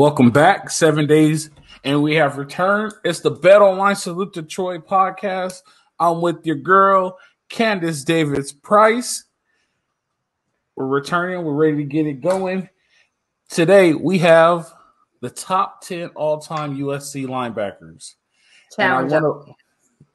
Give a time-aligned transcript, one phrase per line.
[0.00, 1.50] Welcome back, seven days,
[1.84, 2.94] and we have returned.
[3.04, 5.60] It's the Bet Online Salute to Troy podcast.
[5.98, 7.18] I'm with your girl,
[7.50, 9.24] Candice Davis Price.
[10.74, 11.44] We're returning.
[11.44, 12.70] We're ready to get it going.
[13.50, 14.72] Today we have
[15.20, 18.14] the top 10 all-time USC linebackers.
[18.74, 19.12] Challenge.
[19.12, 19.54] Wanna,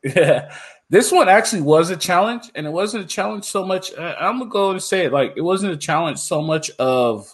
[0.04, 0.52] yeah.
[0.90, 3.96] This one actually was a challenge, and it wasn't a challenge so much.
[3.96, 7.32] I'm gonna go and say it like it wasn't a challenge so much of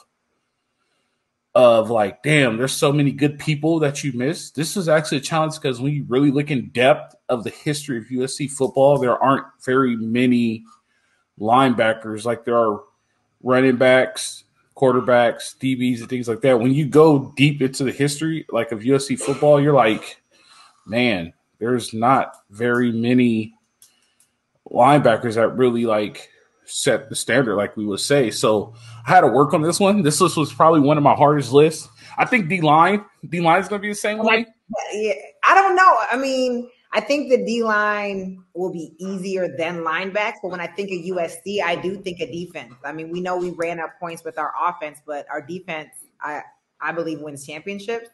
[1.54, 4.56] of like, damn, there's so many good people that you missed.
[4.56, 7.98] This is actually a challenge because when you really look in depth of the history
[7.98, 10.64] of USC football, there aren't very many
[11.40, 12.84] linebackers like there are
[13.44, 14.46] running backs,
[14.78, 16.60] quarterbacks, DBs, and things like that.
[16.60, 20.22] When you go deep into the history like of USC football, you're like,
[20.86, 23.54] man, there's not very many
[24.72, 26.30] linebackers that really like
[26.66, 28.32] set the standard, like we would say.
[28.32, 28.74] So
[29.06, 30.02] I had to work on this one.
[30.04, 31.90] This list was probably one of my hardest lists.
[32.18, 34.46] I think D line, D line is going to be the same way.
[34.94, 35.14] Yeah,
[35.44, 35.96] I don't know.
[36.12, 40.68] I mean, I think the D line will be easier than linebacks, but when I
[40.68, 42.74] think of USC, I do think of defense.
[42.84, 45.90] I mean, we know we ran up points with our offense, but our defense,
[46.22, 46.42] I
[46.82, 48.10] I believe, wins championships.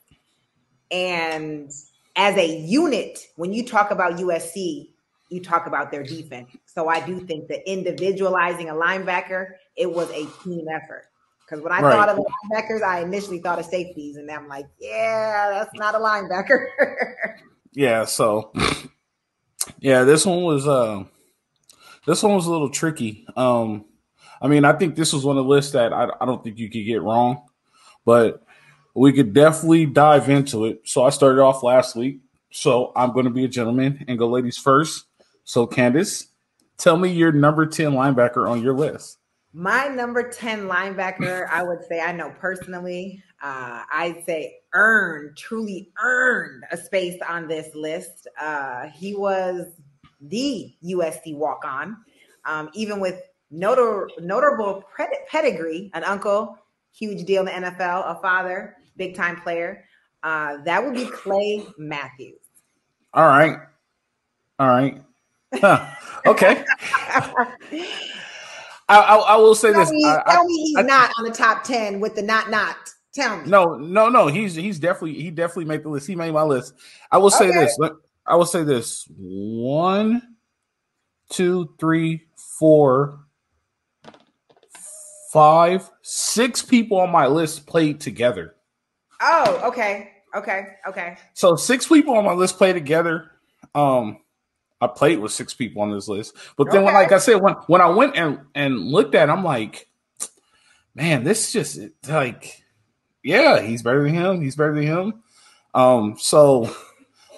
[0.91, 1.71] And
[2.15, 4.89] as a unit, when you talk about USC,
[5.29, 6.49] you talk about their defense.
[6.65, 11.05] So I do think that individualizing a linebacker, it was a team effort.
[11.47, 11.93] Because when I right.
[11.93, 15.97] thought of linebackers, I initially thought of safeties, and I'm like, yeah, that's not a
[15.97, 16.67] linebacker.
[17.73, 18.51] yeah, so
[19.79, 21.03] yeah, this one was uh
[22.05, 23.25] this one was a little tricky.
[23.35, 23.85] Um
[24.41, 26.59] I mean, I think this was one of the lists that I, I don't think
[26.59, 27.43] you could get wrong,
[28.05, 28.43] but
[28.93, 30.81] we could definitely dive into it.
[30.85, 32.19] So I started off last week.
[32.51, 35.05] So I'm going to be a gentleman and go ladies first.
[35.47, 36.25] So, Candice,
[36.77, 39.19] tell me your number 10 linebacker on your list.
[39.53, 45.89] My number 10 linebacker, I would say, I know personally, uh, I'd say earned, truly
[46.03, 48.27] earned a space on this list.
[48.37, 49.67] Uh, he was
[50.19, 51.95] the USC walk on,
[52.43, 54.83] um, even with notor- notable
[55.31, 56.57] pedigree, an uncle,
[56.91, 59.85] huge deal in the NFL, a father, big time player.
[60.23, 62.35] Uh, that would be Clay Matthews.
[63.13, 63.59] All right.
[64.59, 65.01] All right.
[65.53, 65.85] Huh.
[66.25, 66.63] Okay.
[68.89, 69.91] I, I, I, will say tell this.
[69.91, 72.75] Me, I, tell me he's not on the top ten with the not not.
[73.13, 73.49] Tell me.
[73.49, 74.27] No, no, no.
[74.27, 76.07] He's he's definitely he definitely made the list.
[76.07, 76.73] He made my list.
[77.11, 77.59] I will say okay.
[77.59, 77.79] this.
[78.25, 79.07] I will say this.
[79.17, 80.21] One,
[81.29, 83.19] two, three, four,
[85.31, 88.55] five, six people on my list played together.
[89.21, 91.17] Oh, okay, okay, okay.
[91.33, 93.31] So six people on my list play together.
[93.73, 94.19] Um,
[94.79, 96.35] I played with six people on this list.
[96.55, 96.85] But then, okay.
[96.85, 99.87] when, like I said, when when I went and and looked at, it, I'm like,
[100.93, 102.63] man, this just like,
[103.23, 104.41] yeah, he's better than him.
[104.41, 105.23] He's better than him.
[105.73, 106.61] Um, so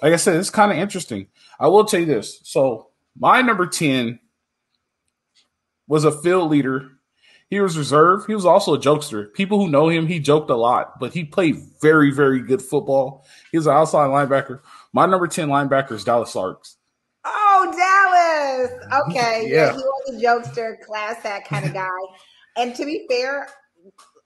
[0.01, 1.27] like I said, it's kind of interesting.
[1.59, 2.39] I will tell you this.
[2.43, 4.19] So my number ten
[5.87, 6.91] was a field leader.
[7.49, 8.27] He was reserved.
[8.27, 9.33] He was also a jokester.
[9.33, 13.25] People who know him, he joked a lot, but he played very, very good football.
[13.51, 14.59] He was an outside linebacker.
[14.93, 16.75] My number 10 linebacker is Dallas Sartz.
[17.61, 19.03] Oh, Dallas.
[19.07, 19.47] Okay.
[19.49, 19.55] yeah.
[19.55, 19.73] yeah.
[19.73, 21.89] He was a jokester, class act kind of guy.
[22.57, 23.47] and to be fair,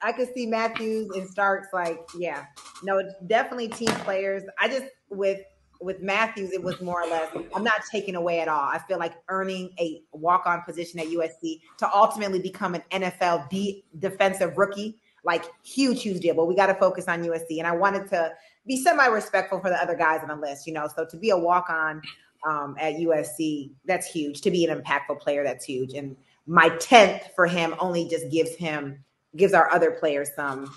[0.02, 2.46] I could see Matthews and Sartz like, yeah,
[2.84, 4.44] no, definitely team players.
[4.60, 5.40] I just with
[5.82, 7.36] with Matthews, it was more or less.
[7.54, 8.62] I'm not taking away at all.
[8.62, 13.50] I feel like earning a walk on position at USC to ultimately become an NFL
[13.50, 16.36] D defensive rookie, like huge, huge deal.
[16.36, 18.32] But we got to focus on USC, and I wanted to
[18.66, 20.88] be semi respectful for the other guys on the list, you know.
[20.94, 22.02] So to be a walk on
[22.48, 24.42] um, at USC, that's huge.
[24.42, 25.94] To be an impactful player, that's huge.
[25.94, 29.04] And my tenth for him only just gives him
[29.36, 30.74] gives our other players some,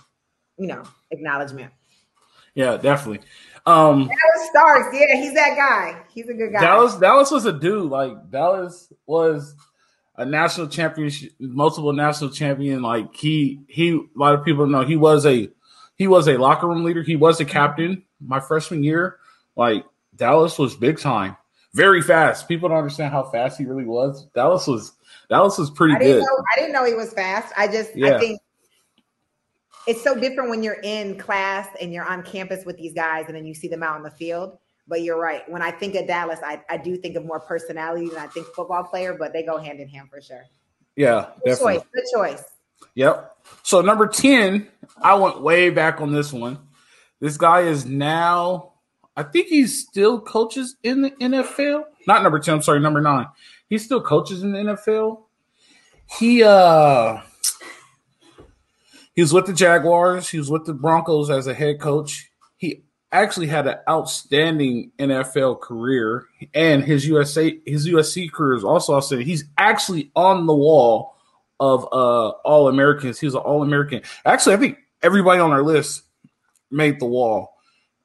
[0.59, 1.73] you know, acknowledgement.
[2.55, 3.27] Yeah, definitely.
[3.67, 6.03] Um Dallas Sartz, yeah, he's that guy.
[6.09, 6.61] He's a good guy.
[6.61, 7.91] Dallas, Dallas was a dude.
[7.91, 9.55] Like Dallas was
[10.17, 12.81] a national champion, multiple national champion.
[12.81, 15.51] Like he, he, a lot of people know he was a,
[15.97, 17.03] he was a locker room leader.
[17.03, 19.19] He was a captain my freshman year.
[19.57, 19.85] Like
[20.15, 21.37] Dallas was big time
[21.77, 22.49] very fast.
[22.49, 24.27] People don't understand how fast he really was.
[24.35, 24.93] Dallas was
[25.29, 26.21] Dallas was pretty I good.
[26.21, 27.53] Know, I didn't know he was fast.
[27.57, 28.17] I just yeah.
[28.17, 28.41] I think
[29.87, 33.37] it's so different when you're in class and you're on campus with these guys and
[33.37, 34.59] then you see them out in the field.
[34.89, 35.43] But you're right.
[35.51, 38.47] When I think of Dallas, I, I do think of more personality than I think
[38.47, 40.45] football player, but they go hand in hand for sure.
[40.95, 41.75] Yeah, good definitely.
[41.75, 41.85] choice.
[41.93, 42.45] Good choice.
[42.95, 43.37] Yep.
[43.65, 44.69] So number 10,
[45.03, 46.59] I went way back on this one.
[47.21, 48.75] This guy is now
[49.17, 51.85] I think he still coaches in the NFL.
[52.07, 53.27] Not number 10, I'm sorry, number nine.
[53.69, 55.23] He still coaches in the NFL.
[56.19, 57.21] He uh
[59.15, 60.29] He was with the Jaguars.
[60.29, 62.31] He was with the Broncos as a head coach.
[62.59, 68.95] He actually had an outstanding NFL career, and his USA his USC career is also
[68.95, 69.27] outstanding.
[69.27, 71.17] He's actually on the wall
[71.59, 73.19] of uh, All Americans.
[73.19, 74.03] He was an All American.
[74.25, 76.03] Actually, I think everybody on our list
[76.71, 77.56] made the wall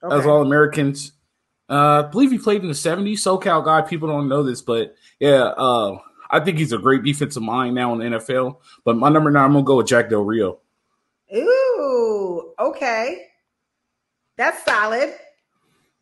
[0.04, 0.16] okay.
[0.16, 1.14] as All Americans.
[1.70, 3.20] Uh, I believe he played in the 70s.
[3.20, 3.82] SoCal guy.
[3.82, 5.98] People don't know this, but yeah, uh,
[6.30, 8.58] I think he's a great defensive mind now in the NFL.
[8.84, 10.60] But my number nine, I'm gonna go with Jack Del Rio.
[11.36, 13.28] Ooh, okay,
[14.38, 15.14] that's solid.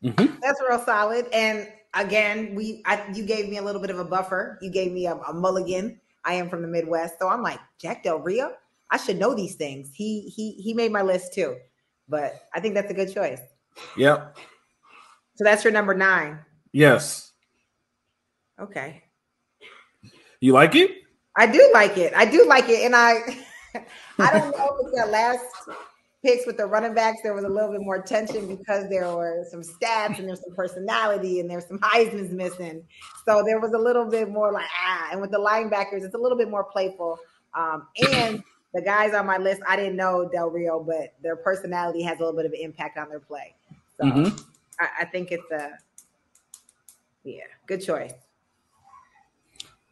[0.03, 0.39] Mm-hmm.
[0.41, 1.27] That's real solid.
[1.33, 4.57] And again, we I, you gave me a little bit of a buffer.
[4.61, 5.99] You gave me a, a mulligan.
[6.25, 8.53] I am from the Midwest, so I'm like Jack Del Rio.
[8.91, 9.91] I should know these things.
[9.93, 11.57] He he he made my list too,
[12.07, 13.41] but I think that's a good choice.
[13.97, 14.37] Yep.
[15.35, 16.39] So that's your number nine.
[16.73, 17.31] Yes.
[18.59, 19.03] Okay.
[20.41, 20.91] You like it?
[21.37, 22.13] I do like it.
[22.13, 23.19] I do like it, and I
[24.19, 25.45] I don't know if it's that last
[26.23, 29.45] picks with the running backs, there was a little bit more tension because there were
[29.49, 32.83] some stats and there's some personality and there's some Heisman's missing.
[33.25, 35.09] So there was a little bit more like ah.
[35.11, 37.17] And with the linebackers, it's a little bit more playful.
[37.53, 38.43] Um, and
[38.73, 42.23] the guys on my list, I didn't know Del Rio, but their personality has a
[42.23, 43.55] little bit of an impact on their play.
[43.99, 44.37] So mm-hmm.
[44.79, 45.71] I, I think it's a
[47.23, 48.13] yeah, good choice.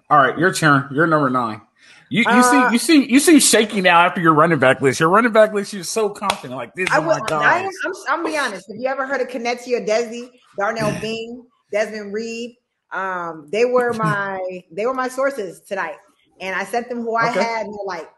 [0.10, 0.88] All right, your turn.
[0.94, 1.62] You're number nine.
[2.10, 5.02] You, you uh, see you see you see shaky now after your running back list.
[5.02, 6.56] Your running back list, you're so confident.
[6.56, 7.44] Like this I will, my God.
[7.44, 8.68] I am, I'm, I'm gonna be honest.
[8.70, 12.56] Have you ever heard of Kenechi Udeze, Darnell Bing, Desmond Reed?
[12.94, 14.40] Um, they were my
[14.72, 15.98] they were my sources tonight,
[16.40, 17.44] and I sent them who I okay.
[17.44, 18.10] had, and they're like,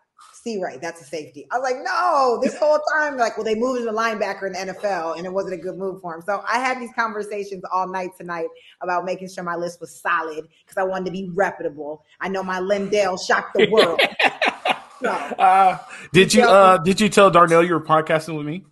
[0.43, 3.55] "See, right, that's a safety." I was like, "No!" This whole time, like, well, they
[3.55, 6.21] moved him to linebacker in the NFL, and it wasn't a good move for him.
[6.21, 8.47] So I had these conversations all night tonight
[8.81, 12.03] about making sure my list was solid because I wanted to be reputable.
[12.19, 13.99] I know my Lindell shocked the world.
[15.01, 15.77] so, uh,
[16.13, 18.65] did you uh, did you tell Darnell you were podcasting with me?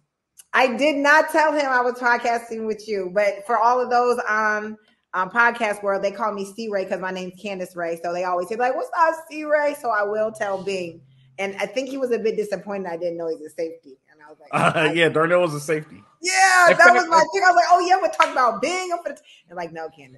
[0.53, 4.17] I did not tell him I was podcasting with you, but for all of those
[4.27, 4.77] on
[5.13, 7.99] um, podcast world, they call me C Ray because my name's Candice Ray.
[8.03, 11.01] So they always say like, "What's up, C Ray?" So I will tell Bing,
[11.39, 12.87] and I think he was a bit disappointed.
[12.87, 15.59] I didn't know he's a safety, and I was like, uh, "Yeah, Darnell was a
[15.59, 17.43] safety." Yeah, that was my thing.
[17.45, 20.17] I was like, "Oh yeah, we're talking about Bing." I'm and like, no, Candice.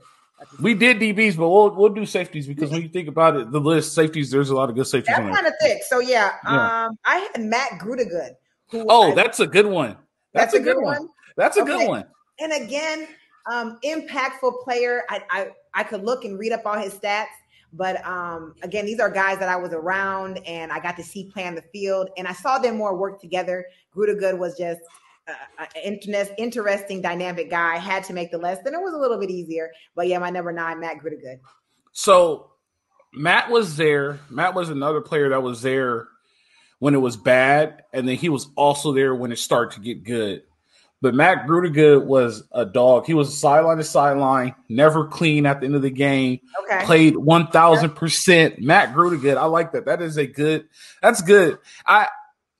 [0.62, 3.60] We did DBs, but we'll we'll do safeties because when you think about it, the
[3.60, 5.16] list safeties, there's a lot of good safeties.
[5.16, 5.83] That's kind of thick.
[5.83, 8.36] So yeah, yeah, um, I had Matt Grootegoed.
[8.74, 9.98] oh, I, that's a good one.
[10.33, 10.98] That's, that's a, good, good one.
[11.00, 11.10] one.
[11.36, 11.77] That's a okay.
[11.80, 12.06] good one.
[12.39, 13.07] And again,
[13.51, 15.04] um, impactful player.
[15.10, 17.27] I, I I could look and read up all his stats,
[17.74, 21.25] but um, again, these are guys that I was around and I got to see
[21.25, 23.66] play on the field, and I saw them more work together.
[23.95, 24.81] Grootegoed was just
[25.27, 25.66] uh,
[26.38, 27.77] interesting, dynamic guy.
[27.77, 29.71] Had to make the list, and it was a little bit easier.
[29.95, 31.39] But yeah, my number nine, Matt Grootegoed.
[31.92, 32.51] So
[33.13, 34.19] Matt was there.
[34.30, 36.07] Matt was another player that was there
[36.80, 40.03] when it was bad, and then he was also there when it started to get
[40.03, 40.43] good.
[41.01, 43.06] But Matt Grootegoed was a dog.
[43.06, 46.39] He was sideline to sideline, never clean at the end of the game.
[46.63, 46.86] Okay.
[46.86, 48.60] Played one thousand percent.
[48.60, 49.86] Matt Grootegoed, I like that.
[49.86, 50.68] That is a good.
[51.01, 51.60] That's good.
[51.86, 52.08] I.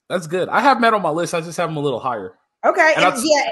[0.08, 0.50] That's good.
[0.50, 1.36] I have Matt on my list.
[1.36, 2.34] I just have him a little higher.
[2.66, 2.94] Okay.
[2.96, 3.52] And, and I'll, yeah.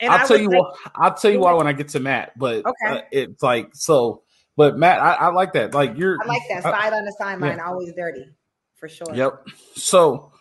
[0.00, 0.76] And I'll tell you what.
[0.94, 2.38] I'll tell you why when I get to Matt.
[2.38, 2.98] But okay.
[2.98, 4.22] Uh, it's like so.
[4.54, 5.72] But Matt, I, I, like that.
[5.72, 6.18] Like you're.
[6.22, 7.64] I like that side on the sideline, yeah.
[7.64, 8.26] always dirty,
[8.74, 9.14] for sure.
[9.14, 9.48] Yep.
[9.76, 10.32] So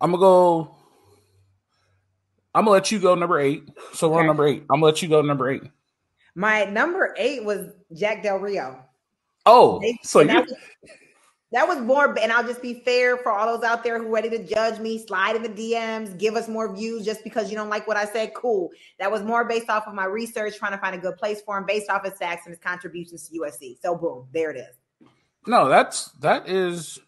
[0.00, 0.74] I'm gonna go.
[2.56, 3.68] I'm gonna let you go number eight.
[3.92, 4.62] So we're on number eight.
[4.70, 5.62] I'm gonna let you go number eight.
[6.34, 8.82] My number eight was Jack Del Rio.
[9.44, 10.40] Oh, so you.
[10.40, 10.54] Was,
[11.52, 14.10] that was more, and I'll just be fair for all those out there who are
[14.10, 15.04] ready to judge me.
[15.06, 18.06] Slide in the DMs, give us more views just because you don't like what I
[18.06, 18.32] said.
[18.34, 18.70] Cool.
[18.98, 21.58] That was more based off of my research, trying to find a good place for
[21.58, 23.78] him, based off his stats and his contributions to USC.
[23.82, 25.08] So boom, there it is.
[25.46, 26.98] No, that's that is.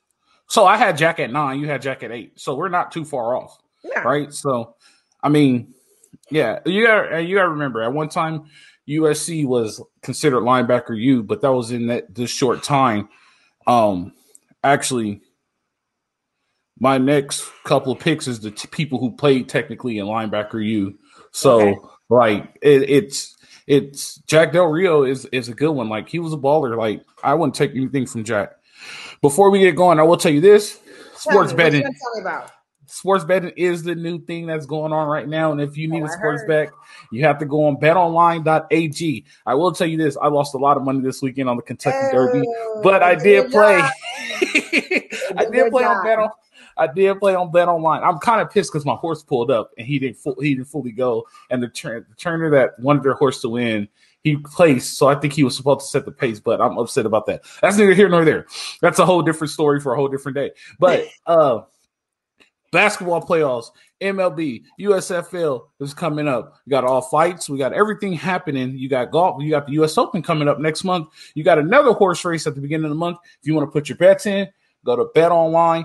[0.46, 1.58] So I had Jack at nine.
[1.58, 2.38] You had Jack at eight.
[2.38, 4.00] So we're not too far off, yeah.
[4.00, 4.32] right?
[4.32, 4.74] So,
[5.22, 5.74] I mean,
[6.30, 8.44] yeah, you got you got to remember at one time
[8.88, 13.08] USC was considered linebacker U, but that was in that this short time.
[13.66, 14.12] Um,
[14.62, 15.20] actually
[16.80, 20.98] my next couple of picks is the t- people who played technically in linebacker U.
[21.32, 21.78] So okay.
[22.08, 25.88] like it, it's it's Jack Del Rio is is a good one.
[25.88, 26.76] Like he was a baller.
[26.76, 28.52] Like I wouldn't take anything from Jack.
[29.20, 30.78] Before we get going, I will tell you this:
[31.14, 31.82] sports betting.
[31.82, 32.50] Tell me about
[32.88, 35.52] sports betting is the new thing that's going on right now.
[35.52, 36.70] And if you need oh, a sports bet,
[37.10, 39.24] you have to go on betonline.ag.
[39.46, 41.62] I will tell you this I lost a lot of money this weekend on the
[41.62, 42.46] Kentucky oh, Derby,
[42.82, 43.80] but I did play.
[45.36, 46.30] I did play on bet on.
[46.78, 48.02] I did play on Bet Online.
[48.02, 50.68] I'm kind of pissed because my horse pulled up and he didn't fu- he didn't
[50.68, 51.26] fully go.
[51.50, 53.88] And the, tra- the trainer that wanted their horse to win,
[54.22, 54.96] he placed.
[54.96, 57.42] So I think he was supposed to set the pace, but I'm upset about that.
[57.60, 58.46] That's neither here nor there.
[58.80, 60.52] That's a whole different story for a whole different day.
[60.78, 61.62] But uh,
[62.72, 63.70] basketball playoffs,
[64.00, 66.54] MLB, USFL is coming up.
[66.64, 67.48] You got all fights.
[67.48, 68.78] We got everything happening.
[68.78, 69.42] You got golf.
[69.42, 71.08] You got the US Open coming up next month.
[71.34, 73.18] You got another horse race at the beginning of the month.
[73.40, 74.48] If you want to put your bets in,
[74.84, 75.84] go to betonline.ag.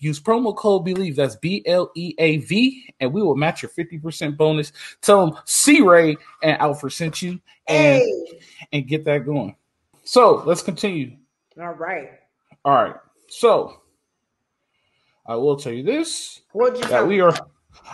[0.00, 1.16] Use promo code BLEAV.
[1.16, 2.94] That's B L E A V.
[3.00, 4.72] And we will match your 50% bonus.
[5.02, 8.40] Tell them C Ray and Alfred sent you and, hey.
[8.72, 9.54] and get that going.
[10.04, 11.16] So let's continue.
[11.60, 12.10] All right.
[12.64, 12.96] All right.
[13.28, 13.80] So
[15.26, 16.42] I will tell you this.
[16.52, 17.34] What'd you that we are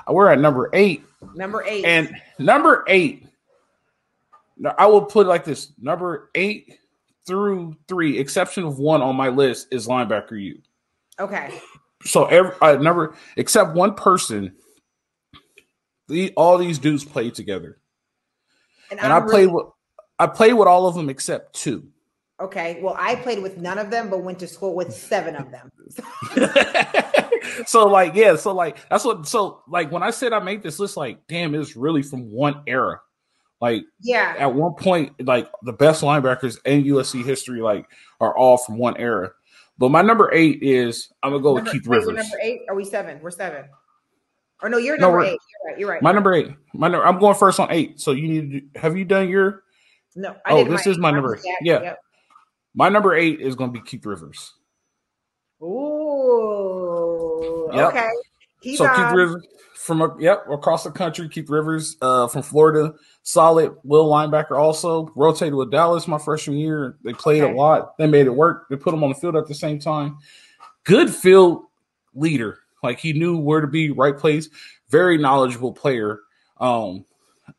[0.08, 1.04] we're at number eight.
[1.34, 1.84] Number eight.
[1.84, 3.26] And number eight.
[4.78, 6.78] I will put like this: number eight
[7.26, 10.60] through three, exception of one on my list, is linebacker U.
[11.18, 11.60] Okay.
[12.04, 14.54] So every uh, number except one person,
[16.08, 17.78] the all these dudes play together,
[18.90, 19.66] and, and I played with
[20.18, 21.88] I played with all of them except two.
[22.40, 22.80] Okay.
[22.82, 25.70] Well, I played with none of them, but went to school with seven of them.
[27.66, 30.78] so like, yeah, so like that's what so like when I said I made this
[30.78, 33.00] list, like, damn, it's really from one era.
[33.60, 37.86] Like, yeah, at one point, like the best linebackers in USC history, like,
[38.18, 39.32] are all from one era.
[39.76, 42.16] But my number eight is I'm gonna go number, with Keith Rivers.
[42.16, 42.62] number eight?
[42.68, 43.20] Are we seven?
[43.20, 43.66] We're seven.
[44.62, 45.38] Or no, you're number no, eight.
[45.38, 45.78] You're right.
[45.78, 46.02] You're right.
[46.02, 46.48] My number eight.
[46.72, 48.00] My number, I'm going first on eight.
[48.00, 49.64] So you need to have you done your
[50.16, 50.36] no.
[50.44, 51.38] I oh, this is my number.
[51.62, 51.82] Yeah.
[51.82, 52.00] Yep.
[52.74, 54.54] My number eight is going to be Keith Rivers.
[55.62, 56.10] Ooh.
[57.72, 57.88] Yep.
[57.88, 58.08] Okay.
[58.74, 58.96] So on.
[58.96, 61.28] Keith Rivers from yep across the country.
[61.28, 64.58] Keith Rivers uh, from Florida, solid will linebacker.
[64.58, 66.96] Also rotated with Dallas my freshman year.
[67.02, 67.52] They played okay.
[67.52, 67.96] a lot.
[67.96, 68.68] They made it work.
[68.68, 70.18] They put him on the field at the same time.
[70.84, 71.64] Good field
[72.14, 72.58] leader.
[72.82, 74.48] Like he knew where to be, right place.
[74.88, 76.20] Very knowledgeable player.
[76.58, 77.04] Um,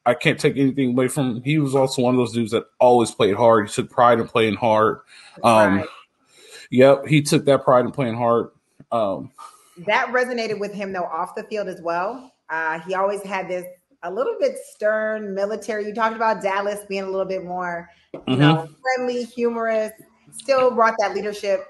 [0.06, 1.44] I can't take anything away from him.
[1.44, 3.68] He was also one of those dudes that always played hard.
[3.68, 5.02] He took pride in playing hard.
[5.44, 5.88] Um, right.
[6.72, 8.52] Yep, he took that pride in playing hard.
[8.92, 9.32] Um,
[9.88, 12.32] that resonated with him though off the field as well.
[12.50, 13.66] Uh, he always had this
[14.04, 15.86] a little bit stern military.
[15.86, 18.40] You talked about Dallas being a little bit more, you mm-hmm.
[18.40, 19.92] know, friendly, humorous.
[20.32, 21.68] Still brought that leadership.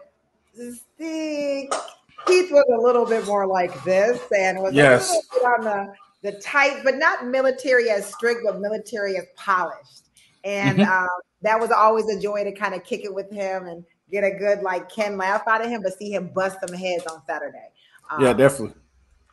[0.57, 5.09] Keith was a little bit more like this and was yes.
[5.09, 9.25] a little bit on the the tight, but not military as strict, but military as
[9.35, 10.09] polished.
[10.43, 10.91] And mm-hmm.
[10.91, 11.09] um,
[11.41, 14.31] that was always a joy to kind of kick it with him and get a
[14.31, 17.69] good like Ken laugh out of him, but see him bust some heads on Saturday.
[18.09, 18.75] Um, yeah, definitely.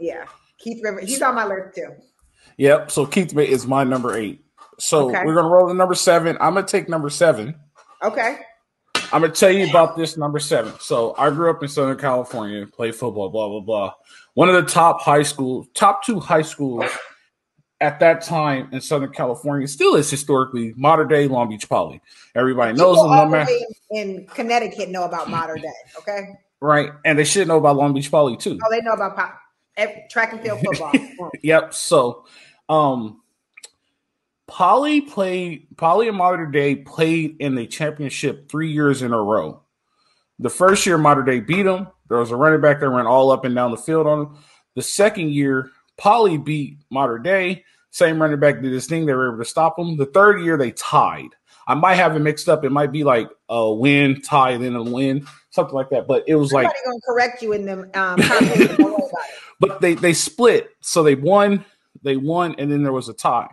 [0.01, 0.25] Yeah,
[0.59, 1.95] Keith Rivers, he's on my list too.
[2.57, 2.91] Yep.
[2.91, 4.45] So Keith is my number eight.
[4.79, 5.25] So okay.
[5.25, 6.37] we're gonna roll to number seven.
[6.41, 7.57] I'm gonna take number seven.
[8.03, 8.39] Okay.
[9.13, 10.73] I'm gonna tell you about this number seven.
[10.81, 13.95] So I grew up in Southern California, played football, blah blah blah
[14.39, 16.85] one of the top high schools, top two high schools
[17.81, 22.01] at that time in Southern California, still is historically modern day Long Beach Poly.
[22.37, 23.11] Everybody knows them.
[23.11, 23.51] No matter
[23.91, 25.73] in Connecticut know about modern day.
[25.99, 26.39] Okay.
[26.61, 28.61] Right, and they should know about Long Beach Poly too.
[28.65, 29.41] Oh, they know about pop,
[30.09, 30.93] track and field football.
[31.43, 31.75] yep.
[31.75, 32.25] So,
[32.69, 33.21] um,
[34.49, 39.63] Poly played Poly and Modern Day played in the championship three years in a row.
[40.39, 41.89] The first year, Modern Day beat them.
[42.09, 44.39] There was a running back that ran all up and down the field on them.
[44.75, 47.65] The second year, Poly beat Modern Day.
[47.91, 49.05] Same running back did his thing.
[49.05, 49.97] They were able to stop him.
[49.97, 51.31] The third year, they tied.
[51.67, 52.65] I might have it mixed up.
[52.65, 56.07] It might be like a win, tie, then a win, something like that.
[56.07, 57.91] But it was Somebody like going to correct you in them.
[57.93, 58.19] Um,
[59.61, 61.65] but they they split, so they won,
[62.03, 63.49] they won, and then there was a tie.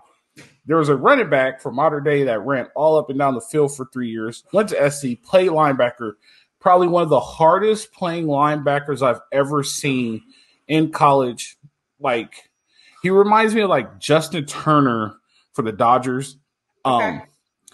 [0.65, 3.41] There was a running back for modern day that ran all up and down the
[3.41, 4.43] field for three years.
[4.51, 6.13] Went to SC, played linebacker,
[6.60, 10.24] probably one of the hardest playing linebackers I've ever seen
[10.67, 11.57] in college.
[12.00, 12.50] Like
[13.01, 15.15] he reminds me of like Justin Turner
[15.53, 16.38] for the Dodgers.
[16.86, 17.05] Okay.
[17.05, 17.22] Um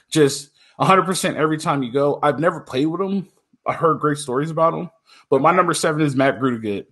[0.10, 2.20] just 100% every time you go.
[2.22, 3.30] I've never played with him.
[3.66, 4.90] I heard great stories about him.
[5.30, 6.86] But my number 7 is Matt Grootegoed.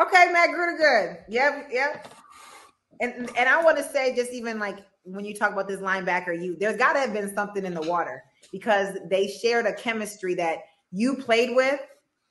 [0.00, 1.18] Okay, Matt Grootegoed.
[1.28, 2.14] Yep, yep.
[3.00, 4.78] And and I want to say just even like
[5.10, 7.82] when you talk about this linebacker, you there's got to have been something in the
[7.82, 8.22] water
[8.52, 10.58] because they shared a chemistry that
[10.92, 11.80] you played with,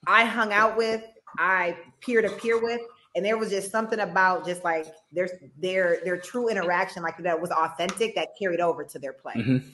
[0.08, 1.04] I hung out with,
[1.38, 2.82] I peer to peer with,
[3.16, 7.40] and there was just something about just like their their their true interaction, like that
[7.40, 9.34] was authentic, that carried over to their play.
[9.36, 9.68] Mm-hmm.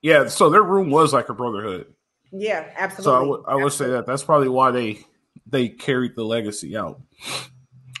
[0.00, 1.94] Yeah, so their room was like a brotherhood.
[2.32, 3.04] Yeah, absolutely.
[3.04, 5.00] So I would I would say that that's probably why they
[5.46, 7.00] they carried the legacy out.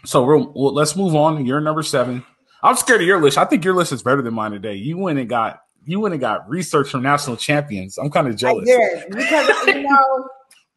[0.04, 1.46] So well, let's move on.
[1.46, 2.24] You're number seven.
[2.62, 3.38] I'm scared of your list.
[3.38, 4.74] I think your list is better than mine today.
[4.74, 7.98] You went and got you went and got research from national champions.
[7.98, 8.68] I'm kind of jealous.
[8.68, 10.28] I did because you know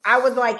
[0.03, 0.59] I was like,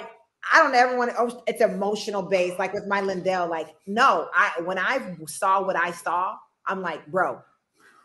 [0.52, 1.16] I don't ever want to.
[1.18, 3.48] Oh, it's emotional based, like with my Lindell.
[3.48, 7.40] Like, no, I when I saw what I saw, I'm like, bro,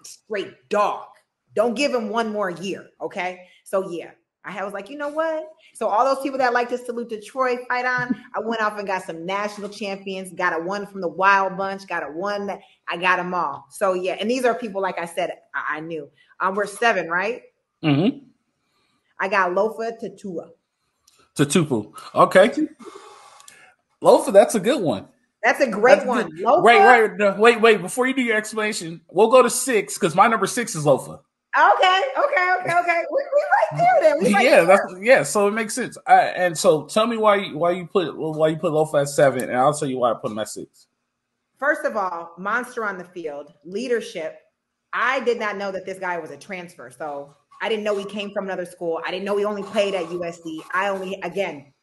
[0.03, 1.05] straight dog.
[1.53, 3.47] Don't give him one more year, okay?
[3.65, 4.11] So yeah,
[4.43, 5.47] I was like, you know what?
[5.81, 8.77] So all those people that like to Salute to Troy fight on, I went off
[8.77, 10.31] and got some national champions.
[10.31, 11.87] Got a one from the Wild Bunch.
[11.87, 13.65] Got a one that I got them all.
[13.71, 16.07] So yeah, and these are people like I said I, I knew.
[16.39, 17.41] Um, we're seven, right?
[17.83, 18.25] Mm-hmm.
[19.19, 20.49] I got Lofa Tatua.
[21.35, 21.91] Tatupu.
[22.13, 22.67] Okay.
[24.03, 25.07] Lofa, that's a good one.
[25.41, 26.31] That's a great that's one.
[26.37, 26.63] Lofa?
[26.63, 27.81] Wait, wait, no, wait, wait.
[27.81, 31.21] Before you do your explanation, we'll go to six because my number six is Lofa.
[31.57, 33.01] Okay, okay, okay, okay.
[33.11, 34.23] We, we right there then.
[34.23, 34.65] We right yeah, there.
[34.65, 35.23] that's yeah.
[35.23, 35.97] So it makes sense.
[36.07, 39.43] And so tell me why you, why you put why you put Lofa at seven,
[39.43, 40.87] and I'll tell you why I put him at six.
[41.59, 44.37] First of all, monster on the field, leadership.
[44.93, 48.05] I did not know that this guy was a transfer, so I didn't know he
[48.05, 49.01] came from another school.
[49.05, 50.59] I didn't know he only played at USC.
[50.73, 51.73] I only again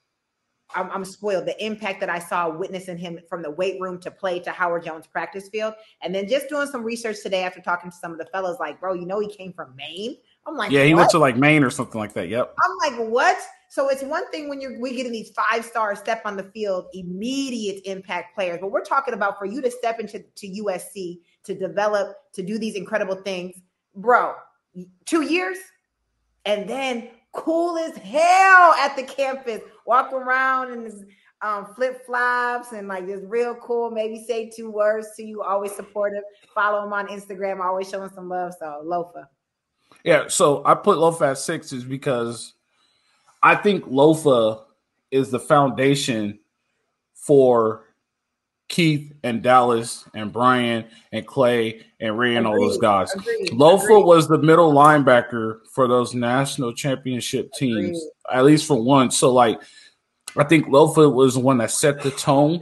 [0.75, 1.47] I'm, I'm, spoiled.
[1.47, 4.85] The impact that I saw witnessing him from the weight room to play to Howard
[4.85, 5.75] Jones practice field.
[6.03, 8.79] And then just doing some research today after talking to some of the fellows, like,
[8.81, 10.17] bro, you know, he came from Maine.
[10.47, 11.01] I'm like, yeah, he what?
[11.01, 12.29] went to like Maine or something like that.
[12.29, 12.55] Yep.
[12.65, 13.39] I'm like, what?
[13.69, 16.87] So it's one thing when you're we getting these five star step on the field,
[16.95, 21.55] immediate impact players, but we're talking about for you to step into to USC to
[21.55, 23.61] develop to do these incredible things,
[23.95, 24.35] bro.
[25.05, 25.59] Two years,
[26.47, 31.04] and then cool as hell at the campus, walk around in his
[31.40, 33.90] um, flip flops and like just real cool.
[33.90, 35.42] Maybe say two words to you.
[35.42, 36.23] Always supportive.
[36.54, 37.61] Follow him on Instagram.
[37.61, 38.52] Always showing some love.
[38.59, 39.26] So Lofa.
[40.04, 40.28] Yeah.
[40.28, 42.54] So I put Lofa at six is because
[43.42, 44.62] I think Lofa
[45.11, 46.38] is the foundation
[47.14, 47.85] for
[48.69, 52.61] Keith and Dallas and Brian and Clay and Rey and Agreed.
[52.61, 53.12] all those guys.
[53.14, 53.51] Agreed.
[53.51, 54.05] Lofa Agreed.
[54.05, 57.99] was the middle linebacker for those national championship teams,
[58.31, 59.11] at least for one.
[59.11, 59.61] So, like,
[60.37, 62.61] I think Lofa was the one that set the tone.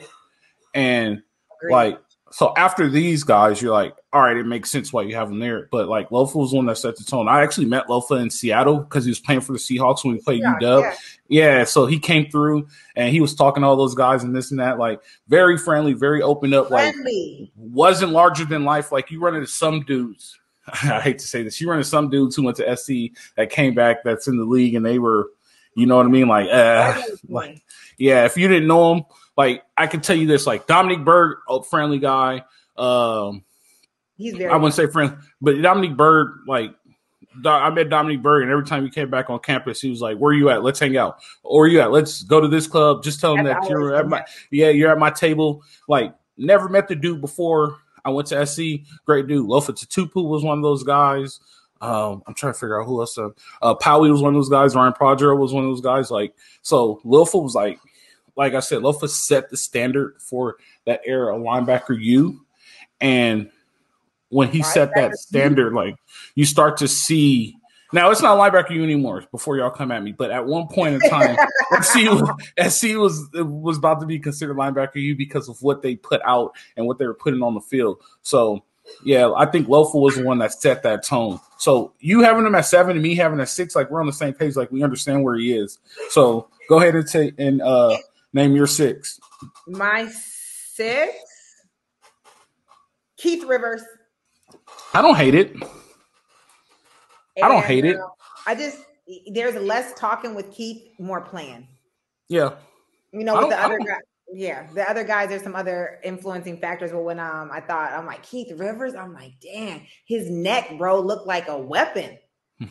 [0.74, 1.22] And,
[1.70, 1.98] like,
[2.37, 5.38] so after these guys, you're like, all right, it makes sense why you have them
[5.38, 5.70] there.
[5.72, 7.29] But like Lofa was one that set the tone.
[7.29, 10.20] I actually met Lofa in Seattle because he was playing for the Seahawks when we
[10.20, 10.83] played yeah, UW.
[10.83, 10.94] Yeah.
[11.31, 11.64] yeah.
[11.64, 14.61] so he came through and he was talking to all those guys and this and
[14.61, 14.79] that.
[14.79, 16.68] Like very friendly, very open up.
[16.68, 17.51] Friendly.
[17.57, 18.92] Like wasn't larger than life.
[18.92, 20.38] Like you run into some dudes.
[20.66, 21.59] I hate to say this.
[21.59, 24.44] You run into some dudes who went to SC that came back that's in the
[24.44, 25.31] league and they were,
[25.75, 26.29] you know what I mean?
[26.29, 27.62] Like, uh, like
[27.96, 28.27] yeah.
[28.27, 29.05] If you didn't know him,
[29.37, 32.44] like I can tell you this, like Dominique Byrd, a friendly guy.
[32.77, 33.44] Um,
[34.16, 34.51] He's very.
[34.51, 36.75] I wouldn't say friend, but Dominique Byrd, like
[37.44, 40.16] I met Dominique Byrd, and every time he came back on campus, he was like,
[40.16, 40.62] "Where are you at?
[40.62, 41.18] Let's hang out.
[41.42, 41.92] Or you at?
[41.92, 43.03] Let's go to this club.
[43.03, 45.62] Just tell him that you're at my yeah, you're at my table.
[45.88, 47.77] Like, never met the dude before.
[48.05, 48.87] I went to SC.
[49.05, 49.46] Great dude.
[49.46, 51.40] Lofa Tatupu was one of those guys.
[51.81, 53.18] Um, I'm trying to figure out who else.
[53.18, 54.75] Uh, uh Powie was one of those guys.
[54.75, 56.11] Ryan Prodger was one of those guys.
[56.11, 57.79] Like, so Lofa was like,
[58.37, 62.44] like I said, Lofa set the standard for that era of linebacker U,
[63.01, 63.51] and
[64.29, 65.96] when he set that standard, like
[66.35, 67.57] you start to see.
[67.92, 69.25] Now it's not linebacker you anymore.
[69.31, 71.37] Before y'all come at me, but at one point in time,
[71.83, 71.99] SC,
[72.68, 76.53] SC was was about to be considered linebacker you because of what they put out
[76.77, 78.01] and what they were putting on the field.
[78.22, 78.64] So
[79.05, 81.40] yeah, I think Lofa was the one that set that tone.
[81.59, 84.12] So you having him at seven and me having at six, like we're on the
[84.12, 85.79] same page, like we understand where he is.
[86.11, 87.96] So go ahead and take and uh
[88.37, 89.18] name your six.
[89.66, 91.14] My six,
[93.16, 93.83] Keith Rivers.
[94.94, 95.53] I don't hate it.
[95.53, 95.64] And
[97.44, 97.96] I don't hate it.
[98.46, 98.79] I just
[99.33, 101.66] there's less talking with Keith, more playing.
[102.29, 102.51] Yeah.
[103.12, 103.99] You know, with the other guy,
[104.33, 106.92] yeah, the other guys, there's some other influencing factors.
[106.92, 111.01] But when um I thought I'm like Keith Rivers, I'm like, damn, his neck, bro,
[111.01, 112.18] looked like a weapon.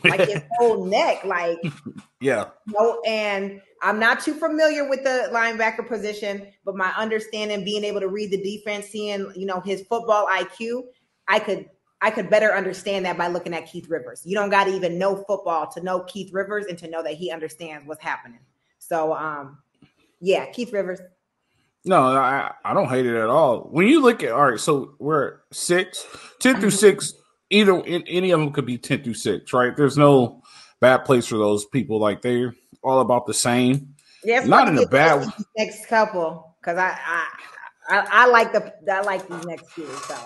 [0.04, 1.58] Like his whole neck, like
[2.20, 2.46] yeah.
[2.66, 7.84] You know, and I'm not too familiar with the linebacker position, but my understanding, being
[7.84, 10.84] able to read the defense, seeing you know his football IQ,
[11.28, 11.68] I could
[12.02, 14.22] I could better understand that by looking at Keith Rivers.
[14.24, 17.14] You don't got to even know football to know Keith Rivers and to know that
[17.14, 18.40] he understands what's happening.
[18.78, 19.58] So, um,
[20.20, 21.00] yeah, Keith Rivers.
[21.84, 23.60] No, I, I don't hate it at all.
[23.70, 26.04] When you look at all right, so we're six,
[26.40, 26.76] 10 through mm-hmm.
[26.76, 27.14] six.
[27.50, 29.76] Either any of them could be ten through six, right?
[29.76, 30.42] There's no
[30.80, 32.00] bad place for those people.
[32.00, 33.94] Like they're all about the same.
[34.24, 37.26] Yeah, not in a bad next couple because I, I
[37.88, 39.86] I I like the I like these next two.
[39.86, 40.16] So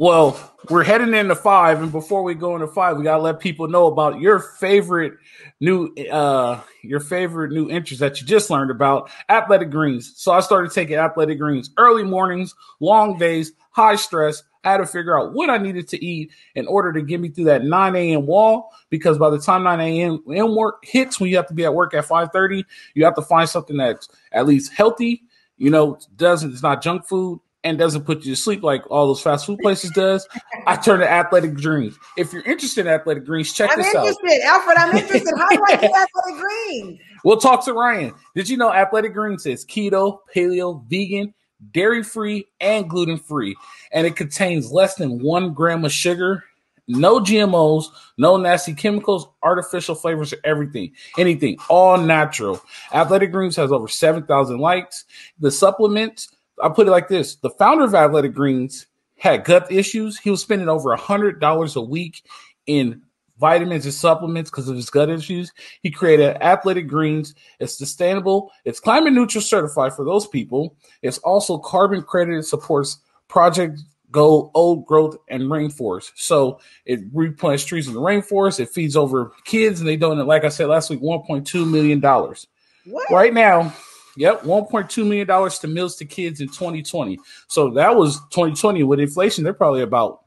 [0.00, 3.68] well, we're heading into five, and before we go into five, we gotta let people
[3.68, 5.12] know about your favorite
[5.60, 10.14] new uh your favorite new interest that you just learned about, athletic greens.
[10.16, 14.42] So I started taking athletic greens early mornings, long days, high stress.
[14.64, 17.28] I had to figure out what I needed to eat in order to get me
[17.30, 18.26] through that 9 a.m.
[18.26, 18.72] wall.
[18.90, 20.54] Because by the time 9 a.m.
[20.54, 23.48] work hits, when you have to be at work at 5:30, you have to find
[23.48, 25.22] something that's at least healthy.
[25.56, 29.06] You know, doesn't it's not junk food and doesn't put you to sleep like all
[29.06, 30.26] those fast food places does,
[30.66, 31.98] I turn to Athletic Greens.
[32.16, 34.42] If you're interested in Athletic Greens, check I'm this interested.
[34.44, 34.60] out.
[34.60, 35.34] Alfred, I'm interested.
[35.36, 37.00] How do I get Athletic Greens?
[37.24, 38.14] We'll talk to Ryan.
[38.34, 41.34] Did you know Athletic Greens is keto, paleo, vegan,
[41.72, 43.56] dairy free, and gluten free?
[43.92, 46.44] And it contains less than one gram of sugar,
[46.88, 47.86] no GMOs,
[48.18, 52.60] no nasty chemicals, artificial flavors, or everything, anything, all natural.
[52.92, 55.04] Athletic Greens has over 7,000 likes.
[55.38, 58.86] The supplements, I put it like this the founder of Athletic Greens
[59.18, 60.18] had gut issues.
[60.18, 62.24] He was spending over a $100 a week
[62.66, 63.02] in
[63.40, 65.52] vitamins and supplements because of his gut issues.
[65.82, 67.34] He created Athletic Greens.
[67.58, 68.52] It's sustainable.
[68.64, 70.76] It's climate neutral certified for those people.
[71.02, 72.98] It's also carbon credited, supports
[73.28, 76.12] Project Go Old Growth and Rainforest.
[76.16, 78.60] So it replants trees in the rainforest.
[78.60, 82.00] It feeds over kids, and they donate, like I said last week, $1.2 million.
[82.00, 83.10] What?
[83.10, 83.72] Right now,
[84.16, 87.18] Yep, one point two million dollars to meals to kids in 2020.
[87.46, 89.44] So that was 2020 with inflation.
[89.44, 90.24] They're probably about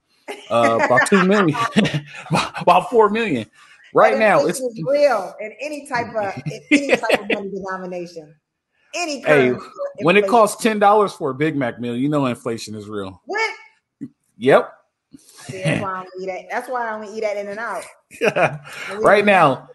[0.50, 1.58] uh, about two million,
[2.58, 3.50] about four million.
[3.94, 6.42] Right now, it's real in any type of
[6.72, 8.36] any type of money denomination.
[8.96, 9.68] Any hey, currency,
[10.02, 13.22] when it costs ten dollars for a Big Mac meal, you know inflation is real.
[13.26, 13.54] what?
[14.38, 14.74] Yep.
[15.16, 16.48] See, that's why I don't eat it.
[16.50, 17.84] That's why I don't eat that in and out.
[19.00, 19.70] right now,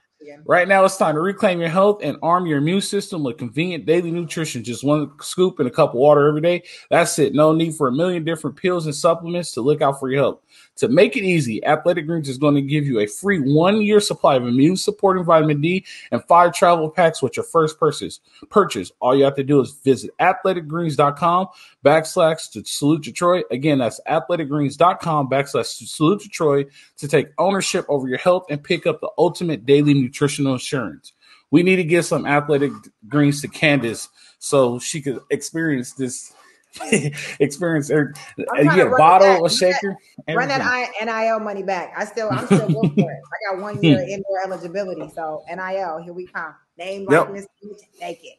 [0.44, 3.86] Right now, it's time to reclaim your health and arm your immune system with convenient
[3.86, 4.64] daily nutrition.
[4.64, 6.64] Just one scoop and a cup of water every day.
[6.90, 7.34] That's it.
[7.34, 10.40] No need for a million different pills and supplements to look out for your health.
[10.78, 14.00] To make it easy, Athletic Greens is going to give you a free one year
[14.00, 18.20] supply of immune supporting vitamin D and five travel packs with your first purchase.
[18.48, 18.92] Purchase.
[19.00, 21.48] All you have to do is visit athleticgreens.com
[21.84, 23.42] backslash to Salute to Troy.
[23.50, 26.64] Again, that's athleticgreens.com backslash to Salute to Troy
[26.98, 31.12] to take ownership over your health and pick up the ultimate daily nutritional insurance.
[31.50, 32.72] We need to get some athletic
[33.08, 36.32] greens to Candice so she could experience this
[37.40, 37.90] experience.
[37.90, 39.96] Er, You get a bottle, a run that- shaker.
[40.28, 41.92] Run that NIL money back.
[41.96, 43.18] I still, I'm still going for it.
[43.50, 45.08] I got one year indoor eligibility.
[45.14, 46.54] So NIL, here we come.
[46.76, 47.20] Name, Yep.
[47.26, 48.38] likeness, image, take it.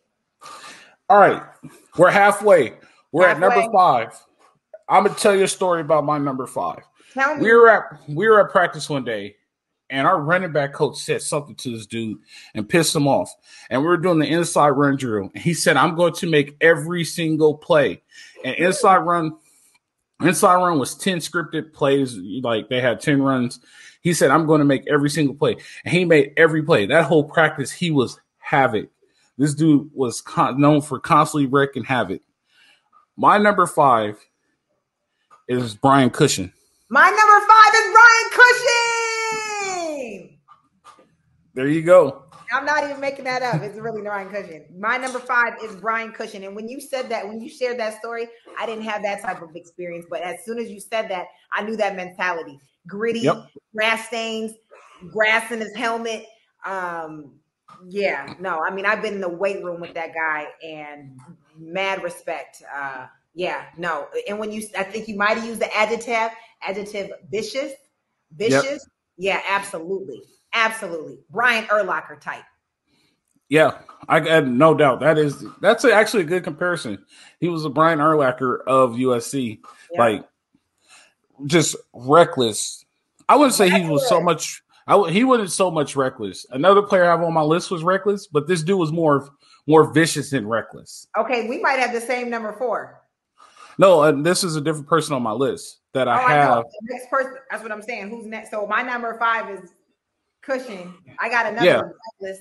[1.09, 1.41] All right,
[1.97, 2.73] we're halfway.
[3.11, 4.13] We're at number five.
[4.87, 6.79] I'm gonna tell you a story about my number five.
[7.13, 7.43] Tell me.
[7.43, 9.35] We were at we were at practice one day,
[9.89, 12.19] and our running back coach said something to this dude
[12.54, 13.34] and pissed him off.
[13.69, 16.56] And we were doing the inside run drill, and he said, "I'm going to make
[16.62, 18.02] every single play."
[18.43, 19.38] And inside run,
[20.21, 22.15] inside run was ten scripted plays.
[22.17, 23.60] Like they had ten runs.
[24.02, 26.86] He said, "I'm going to make every single play," and he made every play.
[26.86, 28.89] That whole practice, he was havoc.
[29.38, 32.21] This dude was con- known for constantly wrecking havoc.
[33.15, 34.17] My number five
[35.47, 36.52] is Brian Cushing.
[36.89, 38.98] My number five is Brian Cushing.
[41.59, 42.23] There you go.
[42.53, 43.61] I'm not even making that up.
[43.61, 44.63] It's really Brian Cushing.
[44.79, 46.45] My number five is Brian Cushing.
[46.45, 49.41] And when you said that, when you shared that story, I didn't have that type
[49.41, 50.05] of experience.
[50.09, 52.57] But as soon as you said that, I knew that mentality.
[52.87, 53.47] Gritty, Yep.
[53.75, 54.53] grass stains,
[55.11, 56.27] grass in his helmet.
[56.65, 57.33] Um,
[57.89, 61.19] yeah, no, I mean, I've been in the weight room with that guy and
[61.57, 62.63] mad respect.
[62.73, 64.07] Uh, yeah, no.
[64.29, 67.73] And when you, I think you might have used the adjective, adjective vicious,
[68.31, 68.87] vicious.
[69.17, 70.21] Yeah, absolutely.
[70.53, 71.19] Absolutely.
[71.29, 72.43] Brian Urlacher type.
[73.49, 74.99] Yeah, I got no doubt.
[74.99, 77.03] That is that's actually a good comparison.
[77.39, 79.59] He was a Brian Urlacher of USC,
[79.91, 79.99] Yeah.
[79.99, 80.25] like
[81.45, 82.85] just reckless.
[83.27, 84.63] I wouldn't say he was so much.
[84.88, 86.45] I w- he wasn't so much reckless.
[86.51, 89.29] Another player I have on my list was reckless, but this dude was more
[89.67, 91.07] more vicious than reckless.
[91.17, 93.01] Okay, we might have the same number four.
[93.77, 96.63] No, uh, this is a different person on my list that I oh, I have.
[96.63, 98.09] The next person, that's what I'm saying.
[98.09, 98.51] Who's next?
[98.51, 99.71] So my number five is
[100.49, 100.93] Cushing.
[101.19, 102.31] I got another Yeah.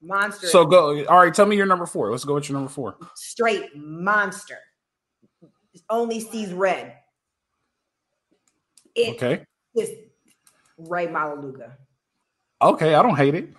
[0.00, 0.46] monster.
[0.46, 1.04] So go.
[1.06, 2.10] All right, tell me your number four.
[2.10, 2.96] Let's go with your number four.
[3.14, 4.56] straight monster.
[5.90, 6.96] Only sees red.
[8.94, 9.44] It Okay.
[9.76, 9.90] is
[10.78, 11.72] Rey Maualuga.
[12.62, 13.50] Okay, I don't hate it.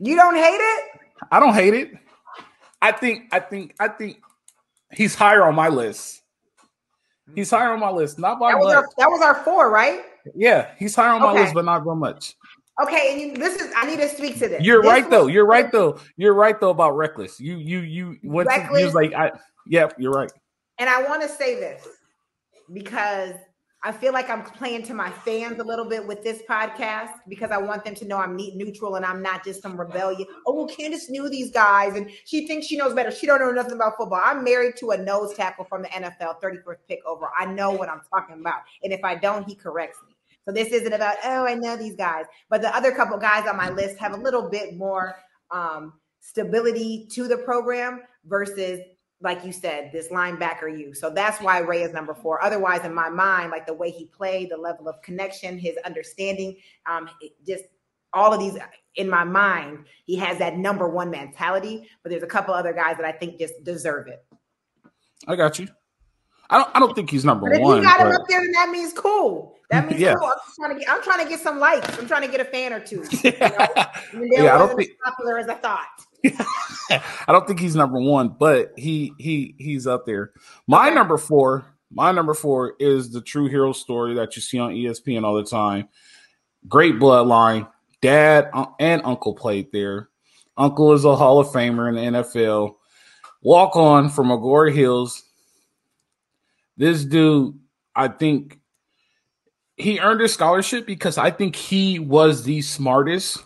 [0.00, 0.84] You don't hate it?
[1.30, 1.92] I don't hate it.
[2.82, 4.20] I think I think I think
[4.92, 6.22] he's higher on my list.
[7.34, 8.76] He's higher on my list, not by That was much.
[8.76, 10.00] our that was our four, right?
[10.34, 12.34] yeah, he's higher on my list, but not by much.
[12.82, 14.62] Okay, and you, this is I need to speak to this.
[14.62, 15.26] You're This right though.
[15.26, 15.98] You're right though.
[16.16, 17.40] You're right though about reckless.
[17.40, 18.84] You you you you Reckless?
[18.84, 19.32] was like I
[19.66, 20.30] yep, you're right.
[20.78, 21.86] And I want to say this
[22.72, 23.34] because
[23.86, 27.50] I feel like I'm playing to my fans a little bit with this podcast because
[27.52, 30.26] I want them to know I'm neat neutral and I'm not just some rebellion.
[30.44, 33.12] Oh, well, Candice knew these guys and she thinks she knows better.
[33.12, 34.20] She don't know nothing about football.
[34.24, 37.30] I'm married to a nose tackle from the NFL, 31st pick over.
[37.38, 38.62] I know what I'm talking about.
[38.82, 40.15] And if I don't, he corrects me.
[40.46, 42.24] So this isn't about, oh, I know these guys.
[42.48, 45.16] But the other couple guys on my list have a little bit more
[45.50, 48.80] um, stability to the program versus
[49.20, 50.92] like you said, this linebacker you.
[50.92, 52.44] So that's why Rey is number four.
[52.44, 56.56] Otherwise, in my mind, like the way he played, the level of connection, his understanding,
[56.84, 57.08] um,
[57.46, 57.64] just
[58.12, 58.58] all of these
[58.96, 61.88] in my mind, he has that number one mentality.
[62.02, 64.24] But there's a couple other guys that I think just deserve it.
[65.26, 65.68] I got you.
[66.50, 66.70] I don't.
[66.74, 67.78] I don't think he's number but if one.
[67.78, 68.06] If you got but...
[68.06, 69.56] him up there, then that means cool.
[69.70, 70.14] That means yeah.
[70.14, 70.28] cool.
[70.28, 70.90] I'm trying to get.
[70.90, 71.98] I'm trying to get some likes.
[71.98, 73.04] I'm trying to get a fan or two.
[73.22, 74.44] You know?
[74.44, 75.86] yeah, I don't think popular as I thought.
[76.90, 80.32] I don't think he's number one, but he he he's up there.
[80.66, 80.94] My okay.
[80.94, 81.66] number four.
[81.88, 85.44] My number four is the true hero story that you see on ESPN all the
[85.44, 85.88] time.
[86.68, 87.68] Great bloodline.
[88.02, 90.08] Dad uh, and uncle played there.
[90.56, 92.74] Uncle is a Hall of Famer in the NFL.
[93.42, 95.22] Walk on from Agoura Hills.
[96.76, 97.58] This dude,
[97.94, 98.60] I think
[99.76, 103.42] he earned a scholarship because I think he was the smartest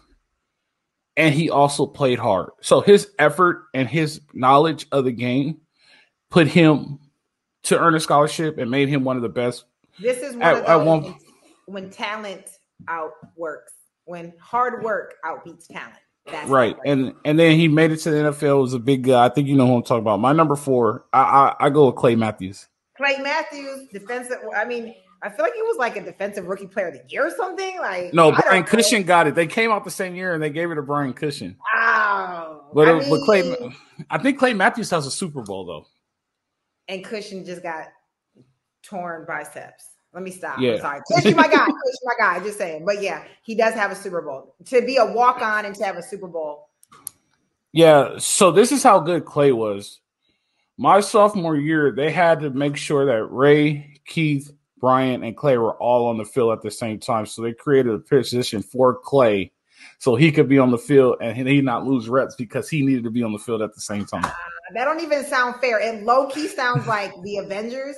[1.16, 2.50] and he also played hard.
[2.60, 5.60] So his effort and his knowledge of the game
[6.30, 6.98] put him
[7.64, 9.64] to earn a scholarship and made him one of the best.
[9.98, 11.14] This is one at, one,
[11.66, 12.46] when talent
[12.88, 13.72] outworks,
[14.04, 15.96] when hard work outbeats talent.
[16.26, 18.60] That's right, and and then he made it to the NFL.
[18.60, 19.24] Was a big guy.
[19.24, 20.20] I think you know who I'm talking about.
[20.20, 22.68] My number four, I I, I go with Clay Matthews.
[23.00, 24.36] Clay Matthews, defensive.
[24.54, 27.26] I mean, I feel like he was like a defensive rookie player of the year
[27.26, 27.78] or something.
[27.78, 29.34] Like no, Brian Cushing got it.
[29.34, 31.56] They came out the same year and they gave it to Brian Cushing.
[31.74, 32.66] Wow.
[32.74, 33.72] But, I mean, but Clay,
[34.10, 35.86] I think Clay Matthews has a Super Bowl though.
[36.88, 37.86] And Cushing just got
[38.82, 39.86] torn biceps.
[40.12, 40.58] Let me stop.
[40.60, 40.72] Yeah.
[40.72, 41.00] I'm sorry.
[41.10, 41.64] Cushing, my guy.
[41.64, 42.40] Cushing, my guy.
[42.40, 42.84] Just saying.
[42.84, 44.56] But yeah, he does have a Super Bowl.
[44.66, 46.68] To be a walk on and to have a Super Bowl.
[47.72, 48.18] Yeah.
[48.18, 49.99] So this is how good Clay was.
[50.80, 55.74] My sophomore year, they had to make sure that Rey, Keith, Brian, and Clay were
[55.74, 57.26] all on the field at the same time.
[57.26, 59.52] So they created a position for Clay
[59.98, 63.04] so he could be on the field and he not lose reps because he needed
[63.04, 64.24] to be on the field at the same time.
[64.24, 64.30] Uh,
[64.72, 65.82] that don't even sound fair.
[65.82, 67.96] And low key sounds like the Avengers,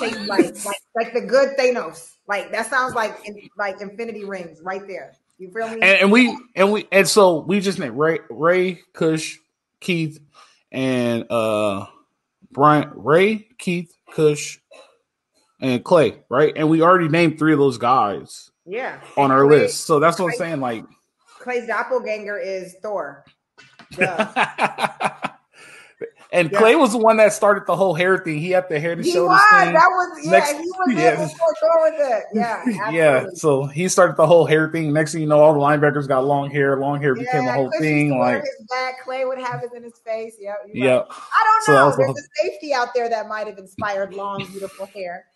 [0.00, 0.56] like, like
[0.94, 2.12] like the good Thanos.
[2.26, 3.14] Like that sounds like
[3.58, 5.16] like Infinity Rings right there.
[5.36, 5.74] You feel me?
[5.74, 9.36] And, and we and we and so we just named Rey, Rey, Cush,
[9.80, 10.18] Keith,
[10.72, 11.86] and uh
[12.52, 14.58] Brian, Rey, Keith, Cush,
[15.60, 16.52] and Clay, right?
[16.56, 18.50] And we already named three of those guys.
[18.66, 19.00] Yeah.
[19.16, 19.86] On our Clay, list.
[19.86, 20.60] So that's what Clay, I'm saying.
[20.60, 20.84] Like
[21.38, 23.24] Clay's doppelganger is Thor.
[26.32, 26.58] And yeah.
[26.58, 28.38] Clay was the one that started the whole hair thing.
[28.38, 29.40] He had the hair to he show was.
[29.50, 29.72] thing.
[29.72, 30.30] That was yeah.
[30.30, 31.10] Next, he was yeah.
[31.16, 32.24] before with it.
[32.34, 32.96] Yeah, absolutely.
[32.96, 33.26] yeah.
[33.34, 34.92] So he started the whole hair thing.
[34.92, 36.78] Next thing you know, all the linebackers got long hair.
[36.78, 38.18] Long hair yeah, became a whole thing.
[38.18, 40.36] Like his back, Clay would have it in his face.
[40.38, 40.56] Yep.
[40.74, 40.76] Right.
[40.76, 41.90] I don't know.
[41.90, 45.26] So There's a safety out there that might have inspired long, beautiful hair.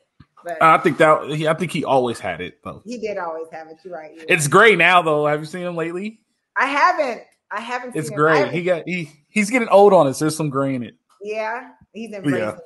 [0.44, 2.82] But I think that I think he always had it though.
[2.84, 3.78] He did always have it.
[3.84, 4.14] You're right.
[4.14, 5.26] You're it's gray now though.
[5.26, 6.20] Have you seen him lately?
[6.54, 7.22] I haven't.
[7.54, 7.94] I haven't.
[7.94, 8.50] It's gray.
[8.50, 10.18] He got he he's getting old on us.
[10.18, 10.96] There's some gray in it.
[11.22, 12.56] Yeah, he's embracing yeah.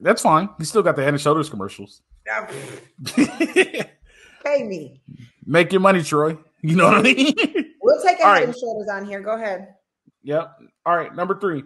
[0.00, 0.48] That's fine.
[0.58, 2.02] He still got the Head and Shoulders commercials.
[3.14, 5.00] Pay me.
[5.46, 6.36] Make your money, Troy.
[6.62, 7.34] You know what I mean?
[7.82, 8.44] We'll take a Head right.
[8.44, 9.20] and Shoulders on here.
[9.20, 9.74] Go ahead.
[10.22, 10.54] Yep.
[10.84, 11.64] All right, number three.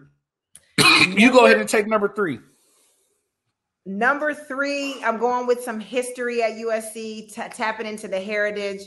[1.09, 2.39] you go ahead and take number three.
[3.85, 8.81] Number three, I'm going with some history at USC, t- tapping into the heritage.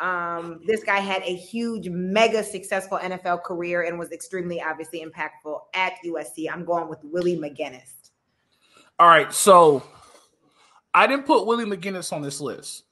[0.00, 5.58] Um, this guy had a huge, mega successful NFL career and was extremely obviously impactful
[5.74, 6.50] at USC.
[6.52, 8.10] I'm going with Willie McGinest.
[8.98, 9.82] All right, so
[10.92, 12.84] I didn't put Willie McGinest on this list.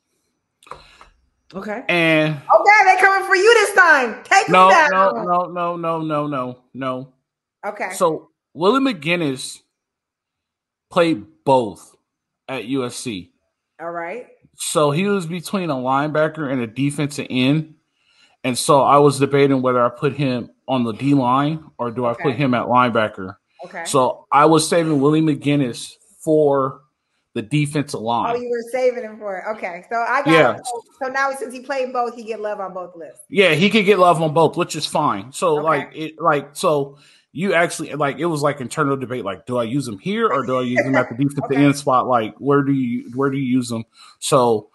[1.54, 1.84] Okay.
[1.88, 4.22] And okay, they're coming for you this time.
[4.24, 7.12] Take no, them no, no, no, no, no, no, no.
[7.64, 7.90] Okay.
[7.94, 9.60] So Willie McGinest
[10.90, 11.94] played both
[12.48, 13.30] at USC.
[13.80, 14.26] All right.
[14.64, 17.74] So he was between a linebacker and a defensive end.
[18.44, 22.06] And so I was debating whether I put him on the D line or do
[22.06, 22.20] okay.
[22.20, 23.36] I put him at linebacker.
[23.64, 23.84] Okay.
[23.84, 26.82] So I was saving Willie McGinest for
[27.34, 28.36] the defensive line.
[28.36, 29.56] Oh, you were saving him for it.
[29.56, 29.84] Okay.
[29.90, 30.56] So I got yeah.
[30.56, 33.20] So, so, now since he played both, he get love on both lists.
[33.28, 35.32] Yeah, he could get love on both, which is fine.
[35.32, 35.62] So okay.
[35.62, 36.98] like it like so
[37.32, 40.44] you actually like it was like internal debate like do i use them here or
[40.44, 41.56] do i use them at the defensive okay.
[41.56, 42.06] end spot?
[42.06, 43.84] Like where do you where do you use them?
[44.18, 44.68] So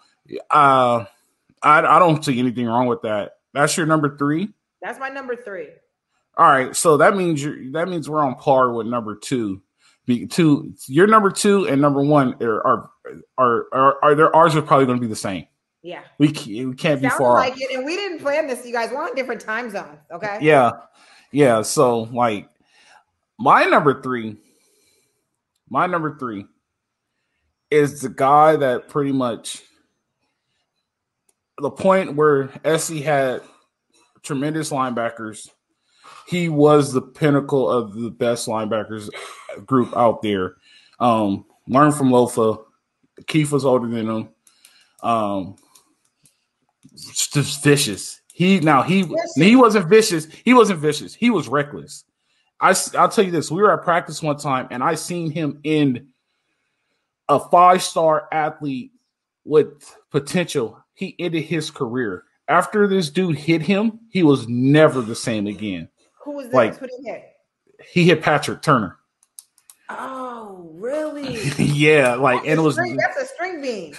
[0.49, 1.05] uh
[1.61, 3.37] I, I don't see anything wrong with that.
[3.53, 4.49] That's your number three?
[4.81, 5.69] That's my number three.
[6.35, 6.75] All right.
[6.75, 9.61] So that means you that means we're on par with number two.
[10.05, 12.89] Be, two your number two and number one are are
[13.37, 15.45] are, are, are there ours are probably going to be the same.
[15.83, 16.01] Yeah.
[16.17, 18.89] We, we can't be far like it and we didn't plan this you guys.
[18.91, 20.39] We're on different time zones okay?
[20.41, 20.71] Yeah
[21.31, 22.49] yeah, so like
[23.37, 24.37] my number three,
[25.69, 26.45] my number three
[27.69, 29.61] is the guy that pretty much
[31.59, 33.41] the point where SC had
[34.23, 35.49] tremendous linebackers,
[36.27, 39.09] he was the pinnacle of the best linebackers
[39.65, 40.55] group out there.
[40.99, 42.63] Um, learned from Lofa.
[43.27, 44.29] Keith was older than him.
[45.01, 45.55] Um,
[46.95, 48.21] just vicious.
[48.37, 49.03] He now he
[49.35, 50.27] he wasn't vicious.
[50.45, 51.15] He wasn't vicious.
[51.15, 52.03] He was reckless.
[52.61, 53.49] I I'll tell you this.
[53.49, 56.09] We were at practice one time, and I seen him in
[57.27, 58.91] a five star athlete
[59.43, 60.77] with potential.
[60.93, 64.01] He ended his career after this dude hit him.
[64.11, 65.89] He was never the same again.
[66.23, 66.55] Who was that?
[66.55, 67.23] Like, Who did he hit?
[67.91, 68.97] He hit Patrick Turner.
[69.89, 71.39] Oh, really?
[71.57, 73.95] yeah, like that's and it was string, that's a string bean.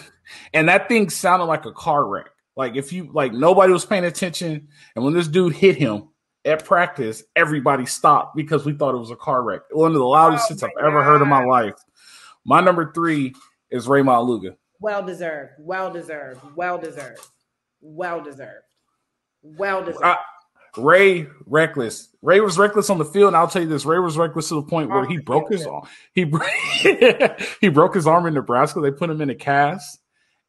[0.54, 2.30] And that thing sounded like a car wreck.
[2.58, 4.66] Like if you like nobody was paying attention,
[4.96, 6.08] and when this dude hit him
[6.44, 9.60] at practice, everybody stopped because we thought it was a car wreck.
[9.70, 10.88] One of the loudest oh shits I've God.
[10.88, 11.74] ever heard in my life.
[12.44, 13.36] My number three
[13.70, 14.56] is Rey Maualuga.
[14.80, 15.52] Well deserved.
[15.60, 16.40] Well deserved.
[16.56, 17.20] Well deserved.
[17.80, 18.64] Well deserved.
[19.42, 20.02] Well deserved.
[20.02, 20.16] I,
[20.76, 22.08] Rey reckless.
[22.22, 24.56] Rey was reckless on the field, and I'll tell you this: Rey was reckless to
[24.56, 25.86] the point where oh he broke his arm.
[26.12, 26.22] He
[27.60, 28.80] he broke his arm in Nebraska.
[28.80, 30.00] They put him in a cast,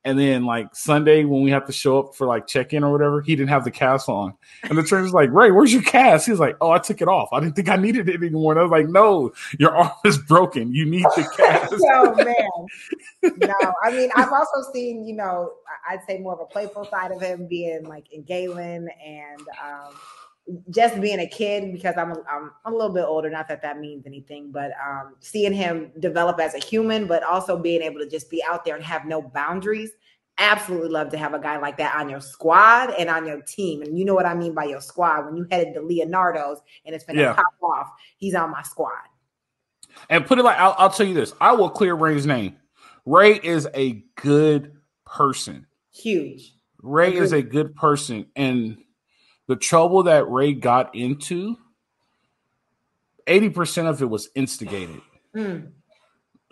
[0.05, 2.91] and then like Sunday when we have to show up for like check in or
[2.91, 4.33] whatever, he didn't have the cast on.
[4.63, 6.25] And the trainer's like, Rey, where's your cast?
[6.25, 7.29] He's like, Oh, I took it off.
[7.33, 8.53] I didn't think I needed it anymore.
[8.53, 10.71] And I was like, No, your arm is broken.
[10.73, 11.73] You need the cast.
[11.73, 13.33] oh man.
[13.39, 15.51] No, I mean I've also seen, you know,
[15.89, 19.93] I'd say more of a playful side of him being like in Galen and um
[20.69, 23.29] just being a kid because I'm a, I'm a little bit older.
[23.29, 27.57] Not that that means anything, but um, seeing him develop as a human, but also
[27.57, 29.91] being able to just be out there and have no boundaries.
[30.38, 33.81] Absolutely love to have a guy like that on your squad and on your team.
[33.81, 35.25] And you know what I mean by your squad.
[35.25, 37.33] When you headed to Leonardo's and it's gonna yeah.
[37.33, 38.91] pop off, he's on my squad.
[40.09, 42.55] And put it like I'll, I'll tell you this: I will clear Rey's name.
[43.05, 44.73] Rey is a good
[45.05, 45.65] person.
[45.91, 46.53] Huge.
[46.81, 48.77] Rey is a good person, and
[49.49, 51.57] the trouble that Rey got into,
[53.25, 55.01] 80% of it was instigated.
[55.35, 55.71] Mm.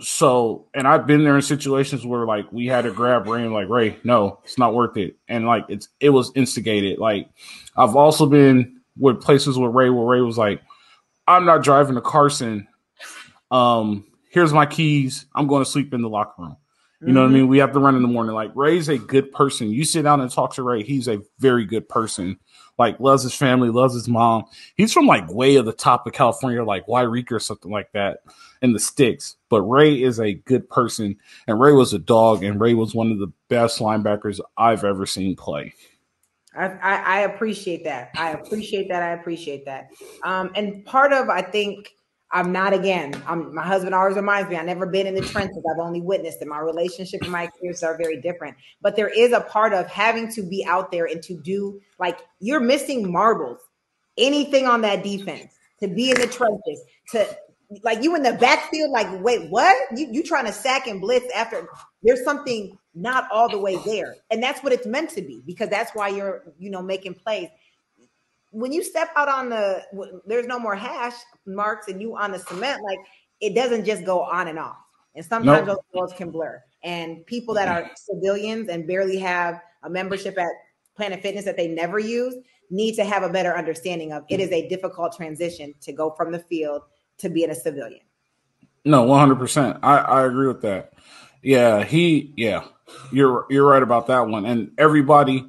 [0.01, 3.53] So, and I've been there in situations where like we had to grab Rey and
[3.53, 5.15] like, Rey, no, it's not worth it.
[5.27, 6.97] And like it's it was instigated.
[6.97, 7.29] Like
[7.75, 10.63] I've also been with places with Rey where Rey was like,
[11.27, 12.67] I'm not driving to Carson.
[13.51, 15.27] Um, here's my keys.
[15.35, 16.57] I'm going to sleep in the locker room.
[17.01, 17.17] You know mm-hmm.
[17.19, 17.33] what I mm-hmm.
[17.35, 17.47] mean?
[17.47, 18.33] We have to run in the morning.
[18.33, 19.69] Like Rey's a good person.
[19.69, 20.81] You sit down and talk to Rey.
[20.81, 22.39] he's a very good person
[22.77, 24.45] like loves his family, loves his mom.
[24.75, 28.19] He's from like way of the top of California, like Yreka or something like that
[28.61, 29.35] in the sticks.
[29.49, 33.11] But Rey is a good person, and Rey was a dog, and Rey was one
[33.11, 35.73] of the best linebackers I've ever seen play.
[36.55, 38.11] I, I, I appreciate that.
[38.15, 39.03] I appreciate that.
[39.03, 39.89] I appreciate that.
[40.23, 41.96] Um, and part of I think
[42.31, 43.21] I'm not again.
[43.25, 45.63] I'm, my husband always reminds me I've never been in the trenches.
[45.71, 46.47] I've only witnessed it.
[46.47, 48.57] My relationship and my experiences are very different.
[48.81, 52.19] But there is a part of having to be out there and to do like
[52.39, 53.59] you're missing marbles.
[54.17, 57.37] Anything on that defense to be in the trenches to
[57.83, 58.91] like you in the backfield.
[58.91, 59.75] Like wait, what?
[59.95, 61.67] You you trying to sack and blitz after
[62.03, 65.69] there's something not all the way there, and that's what it's meant to be because
[65.69, 67.49] that's why you're you know making plays
[68.57, 69.83] when you step out on the
[70.25, 71.13] there's no more hash
[71.45, 72.97] marks and you on the cement like
[73.39, 74.77] it doesn't just go on and off.
[75.15, 75.77] And sometimes nope.
[75.77, 76.63] those worlds can blur.
[76.83, 77.93] And people that are mm-hmm.
[77.95, 80.49] civilians and barely have a membership at
[80.95, 82.35] planet fitness that they never use
[82.71, 86.31] need to have a better understanding of it is a difficult transition to go from
[86.31, 86.81] the field
[87.19, 88.01] to being a civilian.
[88.85, 90.93] No 100% i, I agree with that.
[91.43, 92.65] Yeah he yeah
[93.11, 94.47] you're you're right about that one.
[94.47, 95.45] And everybody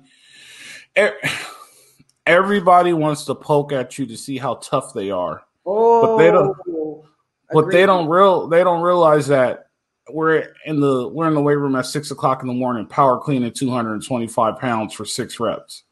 [2.29, 5.43] everybody wants to poke at you to see how tough they are.
[5.67, 7.05] Oh, but they don't.
[7.51, 8.47] But they don't real.
[8.47, 9.71] They don't realize that
[10.11, 13.19] we're in the we're in the weight room at six o'clock in the morning, power
[13.19, 15.85] cleaning two hundred and twenty five pounds for six reps,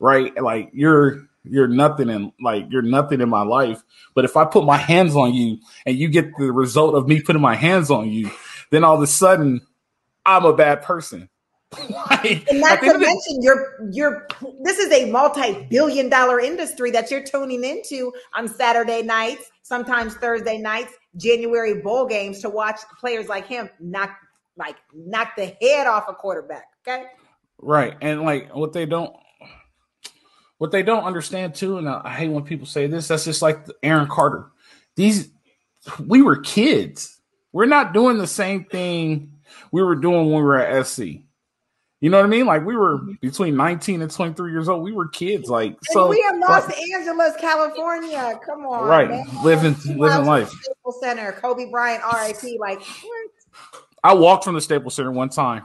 [0.00, 0.36] right?
[0.40, 3.82] Like you're you're nothing in like you're nothing in my life.
[4.14, 7.20] But if I put my hands on you and you get the result of me
[7.20, 8.30] putting my hands on you,
[8.70, 9.60] then all of a sudden
[10.26, 11.28] I'm a bad person.
[12.10, 14.26] Like, and not to mention, you're you're
[14.62, 20.58] this is a multi-billion dollar industry that you're tuning into on Saturday nights, sometimes Thursday
[20.58, 24.16] nights, January bowl games to watch players like him knock
[24.56, 26.66] like knock the head off a quarterback.
[26.86, 27.06] Okay.
[27.58, 27.96] Right.
[28.00, 29.14] And like what they don't
[30.58, 33.66] what they don't understand too, and I hate when people say this, that's just like
[33.82, 34.50] Aaron Carter.
[34.96, 35.30] These
[36.06, 37.20] we were kids.
[37.52, 39.32] We're not doing the same thing
[39.70, 41.02] we were doing when we were at SC.
[42.04, 42.44] You know what I mean?
[42.44, 43.12] Like we were mm-hmm.
[43.22, 44.82] between 19 and 23 years old.
[44.82, 45.48] We were kids.
[45.48, 48.38] Like so, we in Los like, Angeles, California.
[48.44, 49.08] Come on, right?
[49.08, 49.26] Man.
[49.42, 50.50] Living living life.
[50.50, 52.58] Staples Center, Kobe Bryant, R.I.P.
[52.60, 53.30] Like what?
[54.02, 55.64] I walked from the Staples Center one time.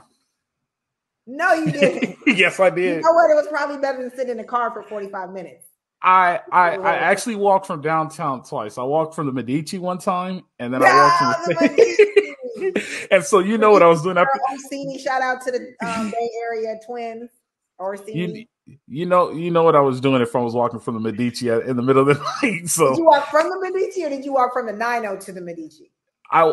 [1.26, 2.16] No, you didn't.
[2.26, 2.96] yes, I did.
[2.96, 3.30] You know what?
[3.30, 5.66] It was probably better than sitting in a car for 45 minutes.
[6.02, 8.78] I I, I actually walked from downtown twice.
[8.78, 12.12] I walked from the Medici one time, and then I walked from the.
[13.10, 14.18] and so you know what I was doing.
[14.18, 17.30] After- Orsini, shout out to the um, Bay Area Twins.
[17.80, 18.48] Orsini.
[18.66, 21.00] You, you know, you know what I was doing if I was walking from the
[21.00, 22.68] Medici in the middle of the night.
[22.68, 25.32] So did you walk from the Medici, or did you walk from the 90 to
[25.32, 25.90] the Medici?
[26.30, 26.52] I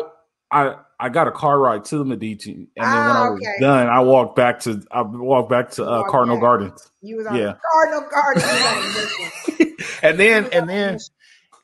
[0.50, 3.40] I I got a car ride to the Medici, and then ah, when I was
[3.40, 3.60] okay.
[3.60, 6.42] done, I walked back to I walked back to uh, Cardinal back.
[6.42, 6.90] Gardens.
[7.02, 7.54] You was on yeah.
[7.72, 10.98] Cardinal Gardens, and then and then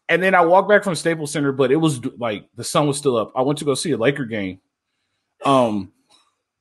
[0.09, 2.99] and then I walked back from Staples Center, but it was like the sun was
[2.99, 3.33] still up.
[3.35, 4.61] I went to go see a Laker game.
[5.45, 5.93] Um,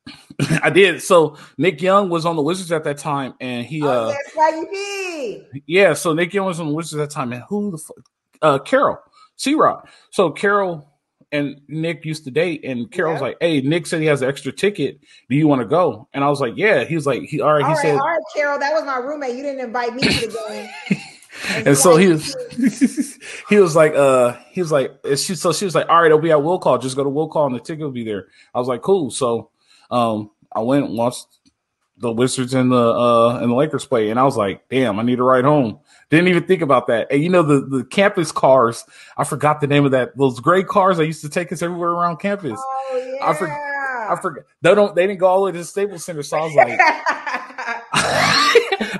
[0.62, 1.02] I did.
[1.02, 3.84] So Nick Young was on the Wizards at that time, and he.
[3.84, 5.62] Oh, uh, that's why you be.
[5.68, 7.98] Yeah, so Nick Young was on the Wizards at that time, and who the fuck?
[8.42, 9.00] Uh, Carol
[9.38, 9.56] C.
[9.56, 9.88] Rod.
[10.12, 10.90] So Carol
[11.32, 13.28] and Nick used to date, and Carol's yeah.
[13.28, 15.00] like, "Hey, Nick said he has an extra ticket.
[15.30, 17.54] Do you want to go?" And I was like, "Yeah." He was like, "He all
[17.54, 19.36] right." All he right, said, "All right, Carol, that was my roommate.
[19.36, 21.00] You didn't invite me to the game."
[21.50, 22.36] and, and so he was
[23.50, 26.20] he was like uh he was like she so she was like all right it'll
[26.20, 28.28] be at will call just go to will call and the ticket will be there
[28.54, 29.50] i was like cool so
[29.92, 31.28] um i went and watched
[31.98, 35.04] the wizards and the uh and the lakers play and i was like damn i
[35.04, 35.80] need to ride home
[36.16, 37.08] didn't even think about that.
[37.12, 38.86] And you know the the campus cars.
[39.18, 40.16] I forgot the name of that.
[40.18, 42.60] Those gray cars that used to take us everywhere around campus.
[42.60, 43.28] Oh yeah.
[43.28, 43.58] I forgot.
[44.10, 44.44] I forgot.
[44.62, 44.96] They don't.
[44.96, 46.24] They didn't go all the way to the Staples Center.
[46.24, 46.80] So I was like,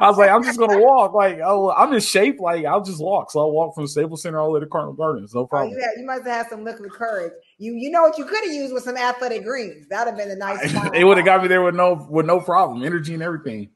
[0.04, 1.14] I was like, I'm just gonna walk.
[1.14, 2.42] Like, oh, I'm in shape.
[2.42, 3.32] Like, I'll just walk.
[3.32, 5.34] So I'll walk from Staples Center all the way to Cardinal Gardens.
[5.34, 5.74] No oh, problem.
[5.74, 7.32] Oh, you, you must have had some liquid courage.
[7.58, 9.88] You you know what you could have used with some athletic greens.
[9.88, 10.60] That'd have been a nice.
[10.94, 13.70] it would have got me there with no with no problem, energy and everything.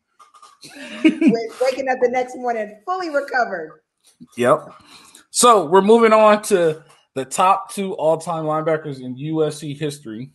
[1.04, 3.80] waking up the next morning fully recovered.
[4.36, 4.74] Yep.
[5.30, 6.84] So we're moving on to
[7.16, 10.32] the top two all-time linebackers in USC history.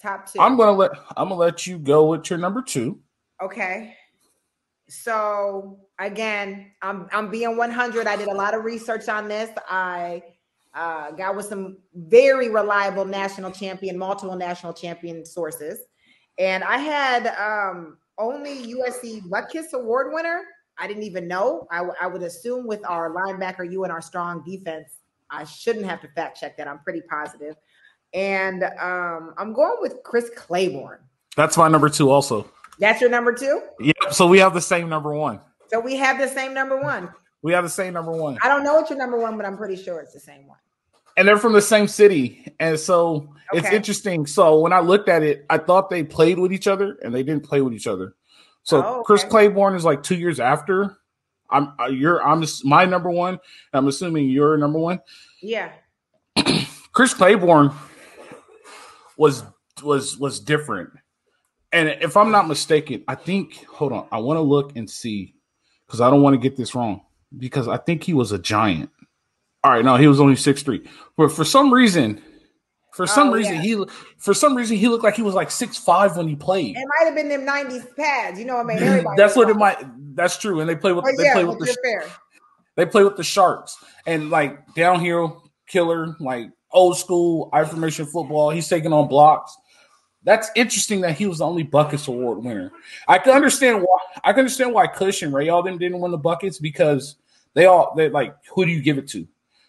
[0.00, 0.40] Top two.
[0.40, 3.00] I'm gonna let I'm gonna let you go with your number two.
[3.42, 3.94] Okay.
[4.88, 8.06] So again, I'm I'm being 100.
[8.06, 9.50] I did a lot of research on this.
[9.68, 10.22] I
[10.74, 15.80] uh, got with some very reliable national champion, multiple national champion sources,
[16.38, 20.42] and I had um, only USC Butkus Award winner.
[20.78, 21.66] I didn't even know.
[21.70, 24.96] I, w- I would assume with our linebacker, you and our strong defense,
[25.30, 26.66] I shouldn't have to fact check that.
[26.66, 27.54] I'm pretty positive.
[28.12, 31.00] And um, I'm going with Chris Claiborne.
[31.36, 32.50] That's my number two, also.
[32.78, 33.62] That's your number two?
[33.80, 33.96] Yep.
[34.12, 35.40] So we have the same number one.
[35.68, 37.10] So we have the same number one.
[37.42, 38.38] We have the same number one.
[38.42, 40.58] I don't know what your number one, but I'm pretty sure it's the same one
[41.16, 42.52] and they're from the same city.
[42.58, 43.58] And so okay.
[43.58, 44.26] it's interesting.
[44.26, 47.22] So when I looked at it, I thought they played with each other and they
[47.22, 48.14] didn't play with each other.
[48.62, 49.02] So oh, okay.
[49.04, 50.96] Chris Claiborne is like two years after.
[51.50, 53.38] I'm uh, you're I'm just my number one.
[53.72, 55.00] I'm assuming you're number one.
[55.42, 55.70] Yeah.
[56.92, 57.72] Chris Claiborne
[59.16, 59.44] was
[59.82, 60.90] was was different.
[61.74, 65.34] And if I'm not mistaken, I think hold on, I want to look and see
[65.86, 67.02] because I don't want to get this wrong
[67.36, 68.90] because I think he was a giant.
[69.64, 72.22] All right, no, he was only six three, but for some reason,
[72.92, 73.62] for some oh, reason yeah.
[73.62, 73.84] he
[74.18, 76.76] for some reason he looked like he was like six five when he played.
[76.76, 78.54] It might have been them nineties pads, you know.
[78.54, 79.16] what I mean, everybody.
[79.16, 79.78] that's what it might.
[80.14, 81.04] That's true, and they play with.
[81.04, 81.76] Oh, they yeah, play with the.
[81.82, 82.08] Fair.
[82.76, 88.50] They play with the sharks and like downhill killer, like old school I formation football.
[88.50, 89.56] He's taking on blocks.
[90.24, 92.72] That's interesting that he was the only Butkus Award winner.
[93.06, 93.98] I can understand why.
[94.24, 97.16] I can understand why Cush and Rey all them didn't win the Butkus because
[97.52, 99.26] they all they like who do you give it to?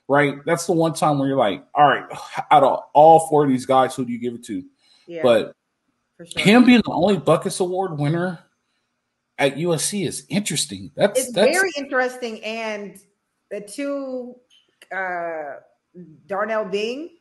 [0.07, 0.43] right?
[0.45, 2.05] That's the one time where you're like, all right,
[2.51, 4.63] out of all four of these guys, who do you give it to?
[5.07, 5.55] Yeah, but
[6.17, 6.43] sure.
[6.43, 8.39] him being the only Butkus Award winner
[9.37, 10.91] at USC is interesting.
[10.95, 12.43] That's it's that's, very interesting.
[12.43, 12.99] And
[13.51, 14.35] the two
[14.95, 15.59] uh
[16.27, 17.11] Darnell Bing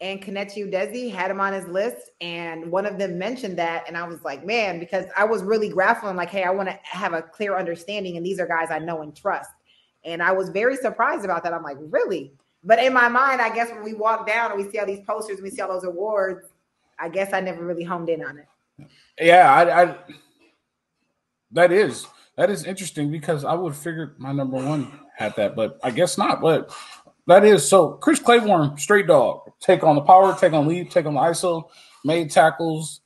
[0.00, 3.96] and Kenechi Udeze had him on his list, and one of them mentioned that, and
[3.96, 7.12] I was like, man, because I was really grappling, like, hey, I want to have
[7.12, 9.50] a clear understanding, and these are guys I know and trust.
[10.04, 11.54] And I was very surprised about that.
[11.54, 12.32] I'm like, really?
[12.64, 15.04] But in my mind, I guess when we walk down and we see all these
[15.06, 16.48] posters, and we see all those awards,
[16.98, 18.46] I guess I never really honed in on it.
[19.20, 19.96] Yeah, I, I
[21.52, 25.78] that is that is interesting because I would figure my number one had that, but
[25.82, 26.40] I guess not.
[26.40, 26.74] But
[27.26, 27.92] that is so.
[27.92, 31.68] Chris Claiborne, straight dog, take on the power, take on lead, take on the ISO,
[32.04, 33.00] made tackles.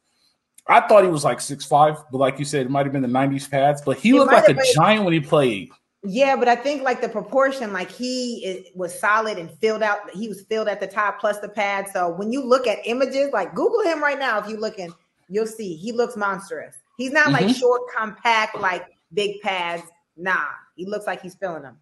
[0.66, 3.02] I thought he was like six five, but like you said, it might have been
[3.02, 3.80] the '90s pads.
[3.80, 5.70] But he, he looked like a giant when he played.
[6.04, 10.10] Yeah, but I think like the proportion, like he was solid and filled out.
[10.10, 11.88] He was filled at the top plus the pad.
[11.92, 14.92] So when you look at images, like Google him right now, if you're looking,
[15.28, 16.76] you'll see he looks monstrous.
[16.98, 17.46] He's not mm-hmm.
[17.46, 19.82] like short, compact, like big pads.
[20.16, 20.46] Nah,
[20.76, 21.78] he looks like he's filling them.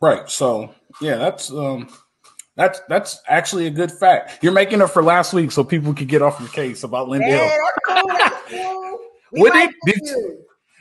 [0.00, 0.28] Right.
[0.28, 1.88] So yeah, that's um
[2.56, 4.42] that's that's actually a good fact.
[4.42, 7.28] You're making it for last week so people could get off your case about LenDale.
[7.28, 8.08] Yeah, that's cool.
[8.08, 8.98] That's cool.
[9.32, 10.16] We like did, did,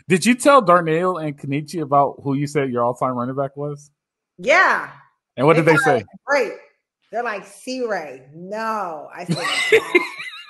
[0.07, 3.91] Did you tell Darnell and Kenechi about who you said your all-time running back was?
[4.37, 4.89] Yeah.
[5.37, 6.03] And what they did they say?
[6.25, 6.53] Great.
[7.11, 8.27] They're like, C Ray.
[8.33, 9.07] No.
[9.13, 9.37] I said,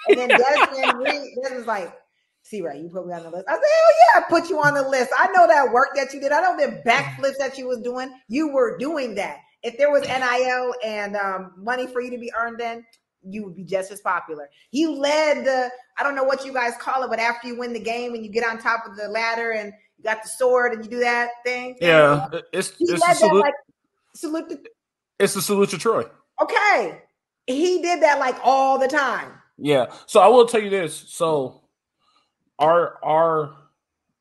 [0.10, 1.94] and then Desmond Reed, Desmond's like,
[2.50, 3.46] C right, you put me on the list.
[3.48, 5.12] I said, hell yeah, I put you on the list.
[5.18, 6.32] I know that work that you did.
[6.32, 8.12] I know the backflips that you was doing.
[8.28, 9.38] You were doing that.
[9.62, 12.86] If there was NIL and um, money for you to be earned then,
[13.22, 14.50] you would be just as popular.
[14.72, 17.74] You led the, I don't know what you guys call it, but after you win
[17.74, 20.74] the game and you get on top of the ladder and you got the sword
[20.74, 21.76] and you do that thing.
[21.82, 22.30] Yeah.
[22.54, 23.54] It's, he it's led that like,
[24.16, 24.64] salute the,
[25.20, 26.06] it's the salute to Troy.
[26.42, 27.02] Okay.
[27.46, 29.34] He did that like all the time.
[29.58, 29.88] Yeah.
[30.06, 30.96] So I will tell you this.
[31.10, 31.62] So
[32.60, 33.56] our our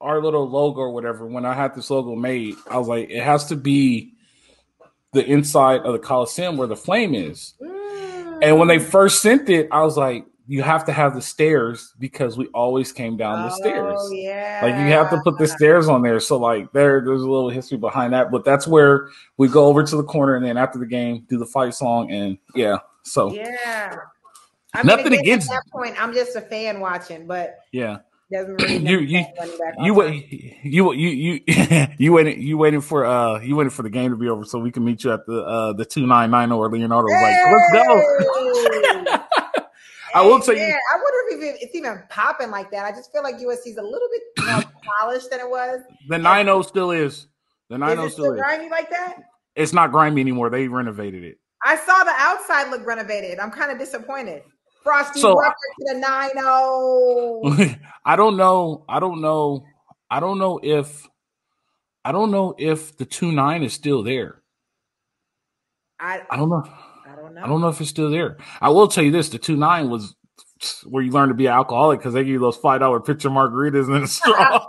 [0.01, 3.23] our little logo or whatever, when I had this logo made, I was like, it
[3.23, 4.15] has to be
[5.13, 7.55] the inside of the Coliseum where the flame is.
[7.61, 8.39] Mm.
[8.43, 11.93] And when they first sent it, I was like, you have to have the stairs
[11.99, 13.99] because we always came down the stairs.
[13.99, 14.61] Oh, yeah.
[14.63, 16.21] Like you have to put the stairs on there.
[16.21, 18.31] So like there, there's a little history behind that.
[18.31, 21.37] But that's where we go over to the corner and then after the game, do
[21.37, 22.79] the fight song and yeah.
[23.03, 23.97] So yeah.
[24.73, 26.03] I mean, nothing again, against at that point.
[26.03, 27.99] I'm just a fan watching, but yeah.
[28.31, 29.25] Really you you
[29.85, 33.89] you wait you you you you waiting you waiting for uh you waiting for the
[33.89, 36.31] game to be over so we can meet you at the uh the two nine
[36.31, 37.23] nine or Leonardo hey!
[37.23, 39.25] like let's go.
[40.15, 40.63] I will tell you.
[40.63, 42.85] I wonder if it's even popping like that.
[42.85, 44.63] I just feel like USC's a little bit more
[45.01, 45.81] polished than it was.
[46.09, 47.29] The 9 still is.
[47.69, 48.41] The 9 still, still is.
[48.41, 49.17] grimy like that?
[49.55, 50.51] It's not grimy anymore.
[50.51, 51.39] They renovated it.
[51.63, 53.39] I saw the outside look renovated.
[53.39, 54.43] I'm kind of disappointed.
[54.89, 58.85] Frosty so, to the 9 I don't know.
[58.89, 59.65] I don't know.
[60.11, 61.07] I don't know if
[62.05, 64.43] I don't know if the 2 9 is still there.
[66.01, 66.65] I I don't know.
[67.07, 67.43] I don't know.
[67.43, 68.37] I don't know if it's still there.
[68.61, 70.15] I will tell you this: the two nine was
[70.85, 73.31] where you learn to be an alcoholic because they give you those five dollar pitcher
[73.31, 74.65] margaritas in a straw.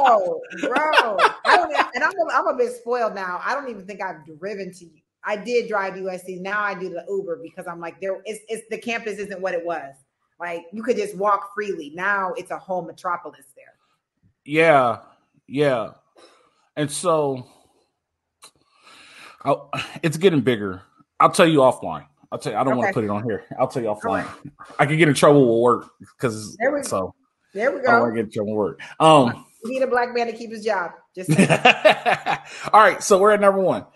[0.00, 3.40] bro, bro, I don't, and I'm a, I'm a bit spoiled now.
[3.44, 4.86] I don't even think I've driven to.
[5.24, 6.40] I did drive USC.
[6.40, 8.20] Now I do the Uber because I'm like there.
[8.24, 9.94] It's, it's the campus isn't what it was.
[10.40, 11.92] Like you could just walk freely.
[11.94, 13.74] Now it's a whole metropolis there.
[14.44, 15.00] Yeah,
[15.46, 15.90] yeah,
[16.76, 17.46] and so
[19.42, 19.70] I'll,
[20.02, 20.82] it's getting bigger.
[21.20, 22.06] I'll tell you offline.
[22.30, 22.58] I'll tell you.
[22.58, 22.78] I don't okay.
[22.78, 23.44] want to put it on here.
[23.58, 24.24] I'll tell you offline.
[24.24, 24.52] Right.
[24.78, 27.14] I could get in trouble with work because so.
[27.54, 27.88] There we go.
[27.88, 28.80] I want to get in trouble with work.
[29.00, 30.92] Um, we need a black man to keep his job.
[31.14, 31.30] Just
[32.72, 33.02] all right.
[33.02, 33.86] So we're at number one.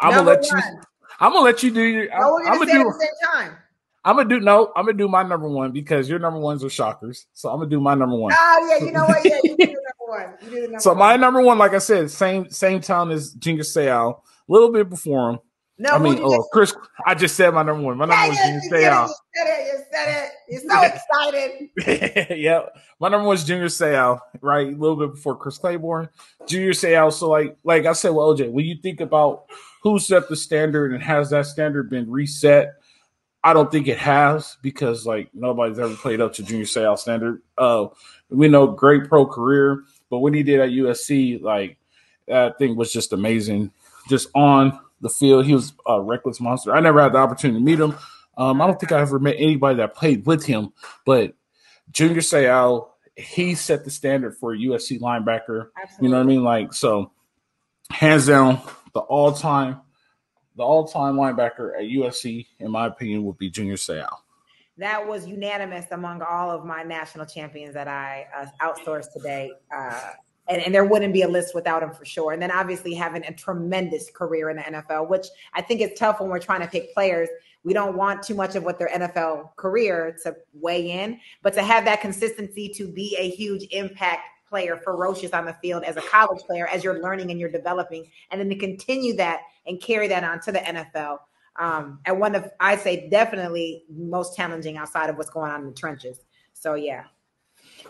[0.00, 0.74] I'm number gonna let one.
[0.74, 0.80] you.
[1.20, 2.12] I'm gonna let you do your.
[2.14, 3.56] I'm, no, we're gonna, I'm gonna do, at the same time.
[4.04, 4.72] I'm gonna do no.
[4.76, 7.26] I'm gonna do my number one because your number ones are shockers.
[7.32, 8.32] So I'm gonna do my number one.
[8.36, 9.24] Oh yeah, you know what?
[9.24, 10.34] Yeah, you do the number one.
[10.42, 10.98] You do the number so one.
[10.98, 14.88] my number one, like I said, same same town as Junior Seau, a little bit
[14.88, 15.38] before him.
[15.78, 16.74] No, I mean, oh, Chris.
[17.06, 17.98] I just said my number one.
[17.98, 19.08] My number one is Junior Seau.
[19.08, 19.66] You said it.
[19.66, 20.32] You said it.
[20.48, 22.36] You're so excited.
[22.38, 22.60] yeah,
[22.98, 24.18] my number one is Junior Seau.
[24.40, 26.08] Right, a little bit before Chris Claiborne,
[26.46, 27.12] Junior Seau.
[27.12, 29.44] So, like, like I said, well, OJ, when you think about
[29.82, 32.72] who set the standard and has that standard been reset,
[33.44, 37.42] I don't think it has because like nobody's ever played up to Junior Seau standard.
[37.58, 37.88] Uh,
[38.30, 41.76] we know great pro career, but when he did at USC, like
[42.28, 43.72] that thing was just amazing.
[44.08, 45.46] Just on the field.
[45.46, 46.74] He was a reckless monster.
[46.74, 47.94] I never had the opportunity to meet him.
[48.36, 50.72] Um, I don't think I ever met anybody that played with him,
[51.04, 51.34] but
[51.90, 55.68] Junior Seau, he set the standard for a USC linebacker.
[55.80, 56.06] Absolutely.
[56.06, 56.44] You know what I mean?
[56.44, 57.12] Like so,
[57.90, 58.60] hands down,
[58.92, 59.80] the all time,
[60.56, 64.06] the all time linebacker at USC, in my opinion, would be Junior Seau.
[64.78, 69.50] That was unanimous among all of my national champions that I uh, outsourced today.
[69.74, 70.10] Uh,
[70.48, 72.32] and, and, there wouldn't be a list without him for sure.
[72.32, 76.20] And then obviously having a tremendous career in the NFL, which I think is tough
[76.20, 77.28] when we're trying to pick players.
[77.64, 81.62] We don't want too much of what their NFL career to weigh in, but to
[81.62, 86.02] have that consistency to be a huge impact player, ferocious on the field as a
[86.02, 90.06] college player, as you're learning and you're developing, and then to continue that and carry
[90.08, 91.18] that on to the NFL.
[91.58, 95.66] Um, and one of I say definitely most challenging outside of what's going on in
[95.68, 96.20] the trenches.
[96.52, 97.04] So yeah,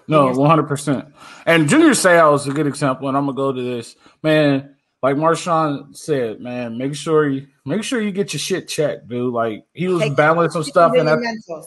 [0.08, 1.14] no, one hundred percent.
[1.46, 4.72] And Junior Seau is a good example, and I'm gonna go to this man.
[5.02, 9.32] Like Marshawn said, man, make sure you make sure you get your shit checked, dude.
[9.32, 11.66] Like he was balancing some stuff, and that,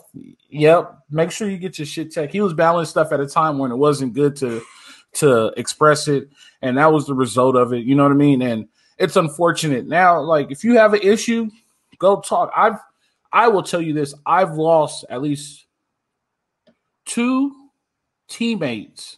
[0.49, 2.33] yep, make sure you get your shit checked.
[2.33, 4.61] He was balancing stuff at a time when it wasn't good to
[5.13, 6.29] to express it,
[6.61, 7.85] and that was the result of it.
[7.85, 8.41] You know what I mean?
[8.41, 8.67] And
[8.97, 10.19] it's unfortunate now.
[10.21, 11.49] Like if you have an issue,
[11.97, 12.51] go talk.
[12.55, 12.79] I've
[13.31, 15.65] I will tell you this: I've lost at least
[17.05, 17.55] two
[18.29, 19.17] teammates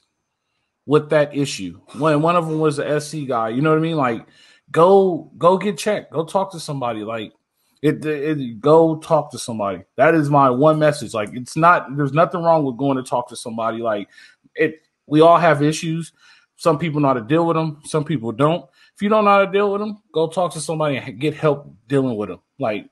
[0.85, 1.79] with that issue.
[1.97, 3.97] When one of them was the SC guy, you know what I mean?
[3.97, 4.25] Like,
[4.71, 6.11] go go get checked.
[6.11, 7.03] Go talk to somebody.
[7.03, 7.33] Like,
[7.81, 9.83] it, it, go talk to somebody.
[9.97, 11.13] That is my one message.
[11.13, 11.95] Like, it's not.
[11.95, 13.79] There's nothing wrong with going to talk to somebody.
[13.79, 14.09] Like,
[14.55, 16.11] it We all have issues.
[16.57, 17.81] Some people know how to deal with them.
[17.85, 18.65] Some people don't.
[18.95, 21.33] If you don't know how to deal with them, go talk to somebody and get
[21.33, 22.39] help dealing with them.
[22.59, 22.87] Like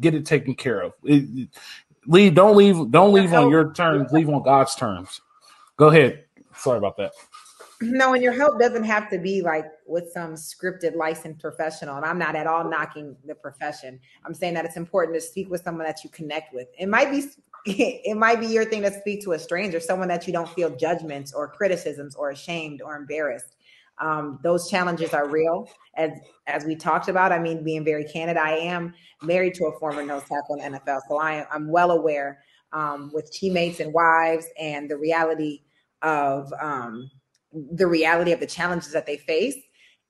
[0.00, 0.92] get it taken care of.
[1.02, 1.48] It,
[2.06, 2.34] leave.
[2.34, 2.90] Don't leave.
[2.90, 4.12] Don't leave on your terms.
[4.12, 5.20] Leave on God's terms.
[5.78, 6.24] Go ahead.
[6.56, 7.12] Sorry about that.
[7.80, 11.96] No, and your help doesn't have to be like with some scripted licensed professional.
[11.96, 14.00] And I'm not at all knocking the profession.
[14.24, 16.66] I'm saying that it's important to speak with someone that you connect with.
[16.76, 17.24] It might be
[17.66, 20.74] it might be your thing to speak to a stranger, someone that you don't feel
[20.74, 23.54] judgments or criticisms or ashamed or embarrassed.
[24.00, 26.10] Um, those challenges are real, as
[26.48, 27.30] as we talked about.
[27.30, 31.02] I mean, being very candid, I am married to a former nose tackle in NFL,
[31.08, 32.40] so I, I'm well aware
[32.72, 35.62] um, with teammates and wives and the reality
[36.02, 37.10] of um,
[37.52, 39.56] the reality of the challenges that they face.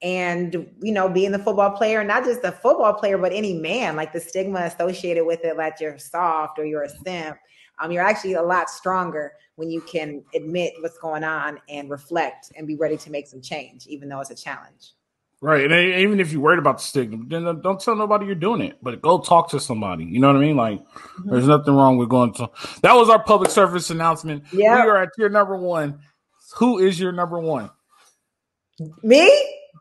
[0.00, 3.96] And you know being the football player not just the football player but any man
[3.96, 7.36] like the stigma associated with it that you're soft or you're a simp
[7.80, 12.52] um, you're actually a lot stronger when you can admit what's going on and reflect
[12.56, 14.92] and be ready to make some change even though it's a challenge
[15.40, 18.60] right and even if you're worried about the stigma then don't tell nobody you're doing
[18.60, 21.30] it but go talk to somebody you know what i mean like mm-hmm.
[21.30, 22.50] there's nothing wrong with going to
[22.82, 25.98] that was our public service announcement yeah we are at tier number one
[26.56, 27.70] who is your number one?
[29.02, 29.30] Me?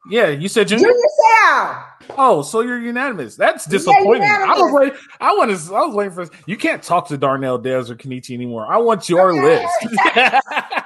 [0.10, 0.88] Yeah, you said Junior.
[0.88, 1.84] Junior Seau.
[2.18, 3.36] Oh, so you're unanimous.
[3.36, 4.24] That's disappointing.
[4.24, 4.98] Yeah, I was waiting.
[5.20, 5.76] I want to.
[5.76, 6.30] I was waiting for.
[6.46, 8.72] You can't talk to Darnell Dez or Kenechi anymore.
[8.72, 9.68] I want your list.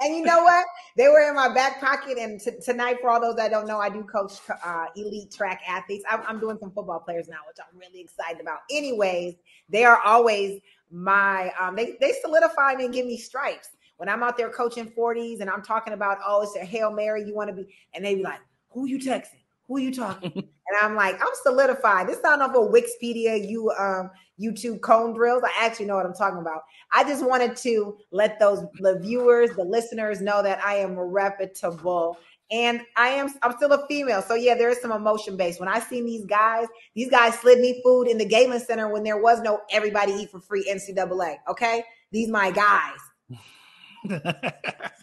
[0.00, 0.66] and you know what?
[0.96, 2.18] They were in my back pocket.
[2.18, 4.34] And t- tonight, for all those that don't know, I do coach
[4.64, 6.04] uh, elite track athletes.
[6.10, 8.60] I'm, I'm doing some football players now, which I'm really excited about.
[8.70, 9.34] Anyways,
[9.68, 11.52] they are always my.
[11.60, 13.70] Um, they they solidify me and give me stripes
[14.00, 17.22] when I'm out there coaching 40s and I'm talking about, oh, it's a Hail Mary,
[17.22, 18.40] you want to be, and they be like,
[18.70, 19.39] who you texting?
[19.70, 20.32] Who are you talking?
[20.34, 22.08] and I'm like, I'm solidified.
[22.08, 25.44] This not off of Wikipedia, you um YouTube cone drills.
[25.44, 26.62] I actually know what I'm talking about.
[26.92, 32.18] I just wanted to let those the viewers, the listeners know that I am reputable
[32.50, 34.22] and I am I'm still a female.
[34.22, 35.60] So yeah, there is some emotion based.
[35.60, 36.66] When I seen these guys,
[36.96, 40.32] these guys slid me food in the Galen Center when there was no everybody eat
[40.32, 41.36] for free NCAA.
[41.48, 42.98] Okay, these my guys.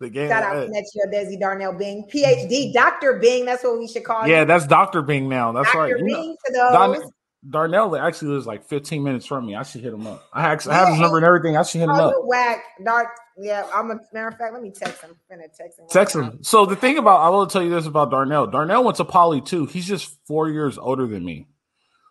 [0.00, 0.28] the game.
[0.28, 3.44] Shout out uh, to next year, Desi Darnell Bing, PhD, Doctor Bing.
[3.44, 4.26] That's what we should call.
[4.26, 5.52] Yeah, that's Doctor Bing now.
[5.52, 5.94] That's Dr.
[5.94, 6.04] right.
[6.04, 7.12] Bing you know, Don,
[7.48, 9.54] Darnell actually lives like 15 minutes from me.
[9.54, 10.24] I should hit him up.
[10.32, 11.56] I actually I have his number and everything.
[11.56, 12.14] I should hit him oh, up.
[12.24, 13.08] Whack, Dark.
[13.40, 14.52] Yeah, I'm a matter of fact.
[14.52, 15.10] Let me text him.
[15.30, 15.86] I'm gonna text him.
[15.88, 16.42] Text him.
[16.42, 18.48] So the thing about I will tell you this about Darnell.
[18.48, 19.66] Darnell went to Poly too.
[19.66, 21.46] He's just four years older than me.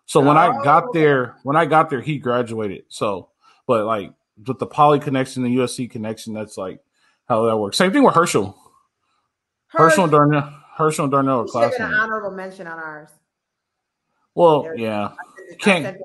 [0.06, 0.40] So when oh.
[0.40, 2.86] I got there, when I got there, he graduated.
[2.88, 3.30] So,
[3.66, 4.14] but like
[4.46, 6.80] with the Poly connection and the USC connection, that's like
[7.28, 7.78] how that works.
[7.78, 8.56] Same thing with Herschel.
[9.68, 10.54] Herschel, Herschel and Darnell.
[10.78, 11.80] Herschel and Darnell are classmates.
[11.80, 13.10] an honorable mention on ours.
[14.36, 15.12] Well, There's, yeah,
[15.60, 15.98] can't.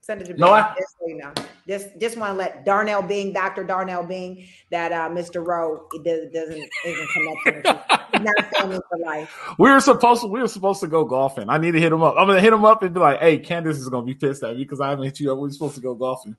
[0.00, 1.32] Send it to no, I, just so you know.
[1.66, 3.64] Just just want to let Darnell Bing, Dr.
[3.64, 5.46] Darnell Bing, that uh, Mr.
[5.46, 7.64] Rowe does, doesn't isn't connected.
[8.22, 9.34] not family for life.
[9.58, 11.48] We were supposed to we were supposed to go golfing.
[11.48, 12.16] I need to hit him up.
[12.18, 14.56] I'm gonna hit him up and be like, "Hey, Candice is gonna be pissed at
[14.56, 15.38] me because I haven't hit you up.
[15.38, 16.36] We are supposed to go golfing."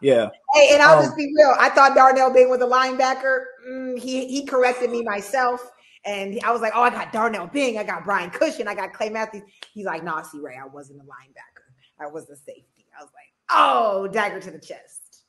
[0.00, 0.30] Yeah.
[0.54, 1.54] Hey, and I'll um, just be real.
[1.58, 3.44] I thought Darnell Bing was a linebacker.
[3.68, 5.70] Mm, he he corrected me myself.
[6.06, 8.92] And I was like, oh, I got Darnell Bing, I got Brian Cushing, I got
[8.92, 9.42] Clay Matthews.
[9.72, 11.64] He's like, nah, C Ray, I wasn't a linebacker.
[11.98, 12.86] I was a safety.
[12.98, 15.24] I was like, oh, dagger to the chest.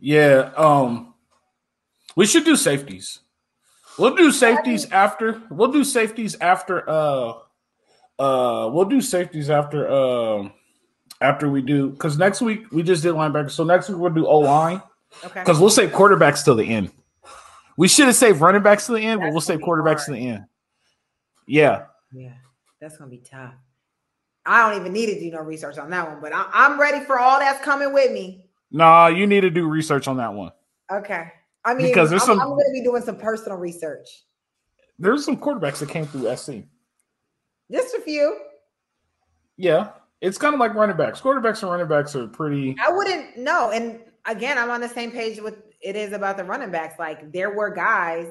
[0.00, 0.50] Yeah.
[0.56, 1.14] Um,
[2.16, 3.20] we should do safeties.
[3.98, 5.42] We'll do safeties after.
[5.50, 6.88] We'll do safeties after.
[6.88, 7.34] Uh,
[8.18, 9.90] uh, we'll do safeties after.
[9.90, 10.52] Um.
[11.20, 13.50] After we do because next week we just did linebacker.
[13.50, 14.80] So next week we'll do O line.
[15.24, 15.40] Okay.
[15.40, 16.90] Because we'll save quarterbacks till the end.
[17.76, 20.12] We should have saved running backs to the end, that's but we'll save quarterbacks to
[20.12, 20.44] the end.
[21.46, 21.86] Yeah.
[22.12, 22.32] Yeah,
[22.80, 23.54] that's gonna be tough.
[24.46, 27.04] I don't even need to do no research on that one, but I, am ready
[27.04, 28.46] for all that's coming with me.
[28.70, 30.52] Nah, you need to do research on that one.
[30.90, 31.30] Okay.
[31.64, 34.08] I mean, because there's I'm, some, I'm going to be doing some personal research.
[34.98, 36.64] There's some quarterbacks that came through SC.
[37.70, 38.38] Just a few.
[39.56, 39.90] Yeah,
[40.20, 41.20] it's kind of like running backs.
[41.20, 42.76] Quarterbacks and running backs are pretty.
[42.84, 43.70] I wouldn't know.
[43.70, 46.98] And again, I'm on the same page with it is about the running backs.
[46.98, 48.26] Like there were guys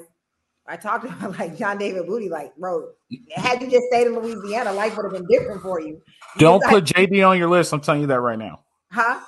[0.69, 2.89] I talked about like John David Booty, like, bro,
[3.35, 6.01] had you just stayed in Louisiana, life would have been different for you.
[6.37, 7.73] Don't put JD on your list.
[7.73, 8.61] I'm telling you that right now.
[8.91, 9.19] Huh?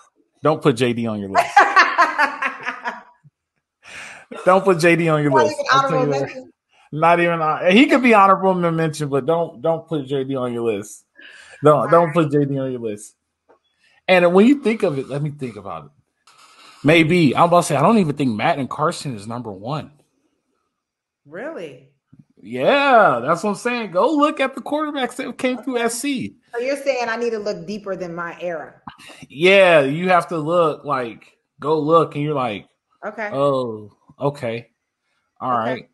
[0.43, 1.49] Don't put JD on your list.
[4.45, 5.55] don't put JD on your not list.
[5.91, 6.51] Even
[6.93, 10.64] not even uh, he could be honorable mention, but don't don't put JD on your
[10.64, 11.05] list.
[11.64, 13.16] Don't don't put JD on your list.
[14.07, 15.91] And when you think of it, let me think about it.
[16.84, 19.91] Maybe I'm about to say I don't even think Matt and Carson is number one.
[21.26, 21.89] Really?
[22.43, 23.91] Yeah, that's what I'm saying.
[23.91, 26.34] Go look at the quarterbacks that came through SC.
[26.51, 28.82] So you're saying I need to look deeper than my era?
[29.30, 32.68] Yeah, you have to look like go look, and you're like,
[33.05, 33.91] okay, oh,
[34.22, 34.70] Okay.
[35.39, 35.72] All okay.
[35.72, 35.89] right.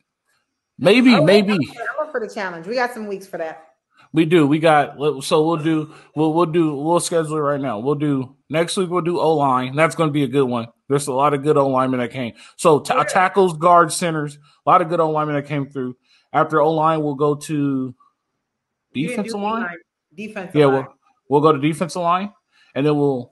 [0.77, 1.53] Maybe, oh, maybe.
[1.53, 2.67] I'm up for the challenge.
[2.67, 3.66] We got some weeks for that.
[4.17, 4.47] We do.
[4.47, 7.77] We got so we'll do we'll we'll do we'll schedule it right now.
[7.77, 8.89] We'll do next week.
[8.89, 9.75] We'll do O line.
[9.75, 10.69] That's going to be a good one.
[10.89, 12.33] There's a lot of good O linemen that came.
[12.55, 14.39] So t- tackles, guards, centers.
[14.65, 15.97] A lot of good O linemen that came through.
[16.33, 17.93] After O line, we'll go to
[18.91, 19.67] defensive line.
[20.15, 20.55] Defensive.
[20.55, 20.73] Yeah, line.
[20.73, 20.87] we'll
[21.29, 22.33] we'll go to defensive line,
[22.73, 23.31] and then we'll.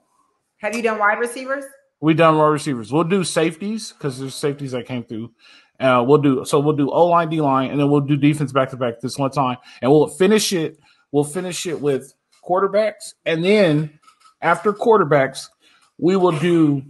[0.58, 1.66] Have you done wide receivers?
[2.00, 2.94] We done wide receivers.
[2.94, 5.32] We'll do safeties because there's safeties that came through.
[5.80, 6.59] Uh, we'll do so.
[6.59, 9.17] We'll do O line, D line, and then we'll do defense back to back this
[9.17, 10.80] one time, and we'll finish it.
[11.11, 12.13] We'll finish it with
[12.47, 13.99] quarterbacks, and then
[14.41, 15.49] after quarterbacks,
[15.97, 16.84] we will do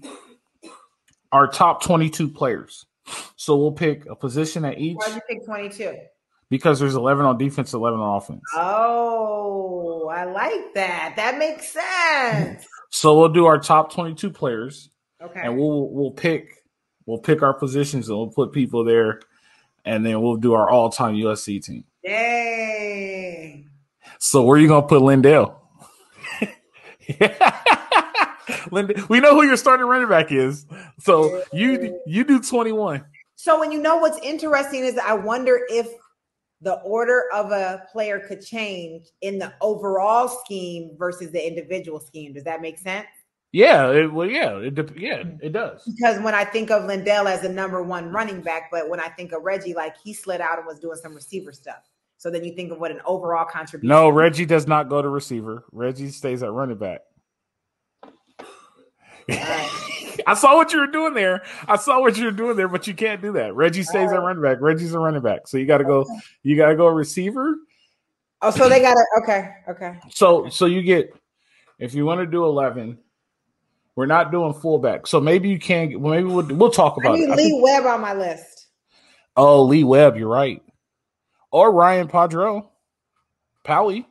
[1.32, 2.86] our top twenty-two players.
[3.36, 4.98] So we'll pick a position at each.
[4.98, 5.96] Why'd you pick twenty-two?
[6.50, 8.42] Because there's eleven on defense, eleven on offense.
[8.56, 11.14] Oh, I like that.
[11.16, 12.66] That makes sense.
[12.92, 14.90] So we'll do our top twenty-two players.
[15.22, 15.42] Okay.
[15.44, 16.64] And we'll we'll pick
[17.06, 19.22] We'll pick our positions and we'll put people there,
[19.84, 21.84] and then we'll do our all-time USC team.
[22.04, 23.66] Yay!
[24.20, 25.56] So where are you gonna put LenDale?
[28.70, 30.66] LenDale, we know who your starting running back is.
[31.00, 33.04] So you you do 21.
[33.36, 35.88] So when you know what's interesting is I wonder if
[36.62, 42.34] the order of a player could change in the overall scheme versus the individual scheme.
[42.34, 43.08] Does that make sense?
[43.56, 45.40] Yeah, it, well, yeah, it, yeah, mm.
[45.42, 45.82] it does.
[45.86, 49.08] Because when I think of LenDale as a number one running back, but when I
[49.08, 51.90] think of Reggie, like he slid out and was doing some receiver stuff.
[52.18, 53.88] So then you think of what an overall contribution.
[53.88, 55.64] No, Reggie does not go to receiver.
[55.72, 57.00] Reggie stays at running back.
[59.30, 59.70] Right.
[60.28, 61.42] I saw what you were doing there.
[61.66, 63.56] I saw what you were doing there, but you can't do that.
[63.56, 64.18] Reggie stays right.
[64.18, 64.58] at running back.
[64.60, 66.06] Reggie's a running back, so you got to go.
[66.44, 67.56] You got to go receiver.
[68.42, 69.98] Oh, so they got to okay, okay.
[70.10, 71.14] So so you get
[71.80, 72.98] if you want to do eleven,
[73.96, 75.92] we're not doing fullback, so maybe you can.
[75.92, 77.36] not maybe we'll we'll talk about I need it.
[77.36, 78.68] Lee Webb on my list.
[79.38, 80.62] Oh, Lee Webb, you're right.
[81.52, 82.68] Or Ryan Padro,
[83.64, 84.06] Powie.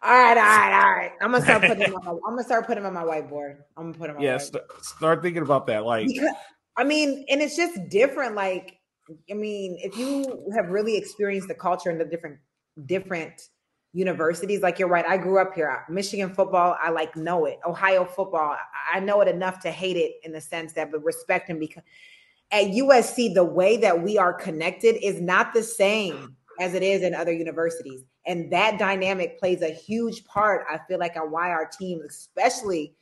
[0.00, 1.12] All right, all right, all right.
[1.20, 3.56] I'm gonna start putting him on my, I'm gonna start putting him on my whiteboard.
[3.76, 4.22] I'm gonna put him on.
[4.22, 5.84] Yeah, st- start thinking about that.
[5.84, 6.30] Like, because,
[6.76, 8.36] I mean, and it's just different.
[8.36, 8.78] Like,
[9.30, 12.38] I mean, if you have really experienced the culture and the different
[12.86, 13.42] different
[13.92, 14.60] universities.
[14.60, 15.04] Like you're right.
[15.06, 15.84] I grew up here.
[15.88, 17.58] Michigan football, I like know it.
[17.66, 18.56] Ohio football,
[18.92, 21.82] I know it enough to hate it in the sense that, but respect and because
[22.50, 27.02] at USC, the way that we are connected is not the same as it is
[27.02, 28.04] in other universities.
[28.26, 32.94] And that dynamic plays a huge part, I feel like, on why our team, especially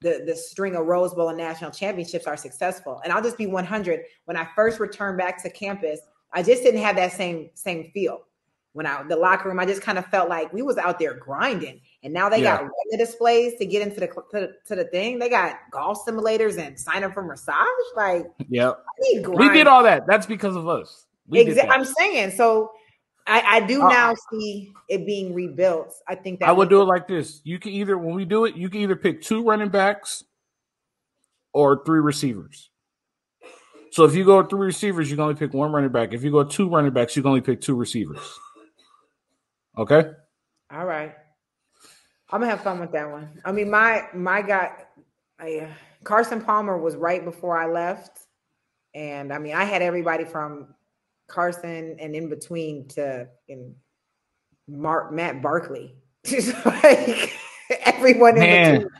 [0.00, 3.00] the, the string of Rose Bowl and national championships, are successful.
[3.04, 4.00] And I'll just be 100.
[4.24, 6.00] When I first returned back to campus,
[6.32, 8.22] I just didn't have that same same feel
[8.76, 11.14] when I the locker room, I just kind of felt like we was out there
[11.14, 11.80] grinding.
[12.02, 12.58] And now they yeah.
[12.58, 15.18] got the displays to get into the to, the to, the thing.
[15.18, 17.56] They got golf simulators and sign up for massage.
[17.96, 20.06] Like, yeah, we did all that.
[20.06, 21.06] That's because of us.
[21.32, 21.74] Exactly.
[21.74, 22.72] I'm saying so.
[23.26, 25.94] I, I do uh, now see it being rebuilt.
[26.06, 27.40] I think that I would do it like this.
[27.44, 30.22] You can either when we do it, you can either pick two running backs
[31.54, 32.68] or three receivers.
[33.90, 36.12] So if you go three receivers, you can only pick one running back.
[36.12, 38.20] If you go two running backs, you can only pick two receivers.
[39.78, 40.10] Okay.
[40.72, 41.14] All right.
[42.30, 43.40] I'm gonna have fun with that one.
[43.44, 44.72] I mean, my my guy,
[45.38, 45.68] I, uh,
[46.02, 48.20] Carson Palmer was right before I left,
[48.94, 50.74] and I mean, I had everybody from
[51.28, 53.74] Carson and in between to in
[54.66, 55.94] Mark Matt Barkley,
[56.26, 57.32] just like
[57.84, 58.48] everyone Man.
[58.48, 58.92] in between.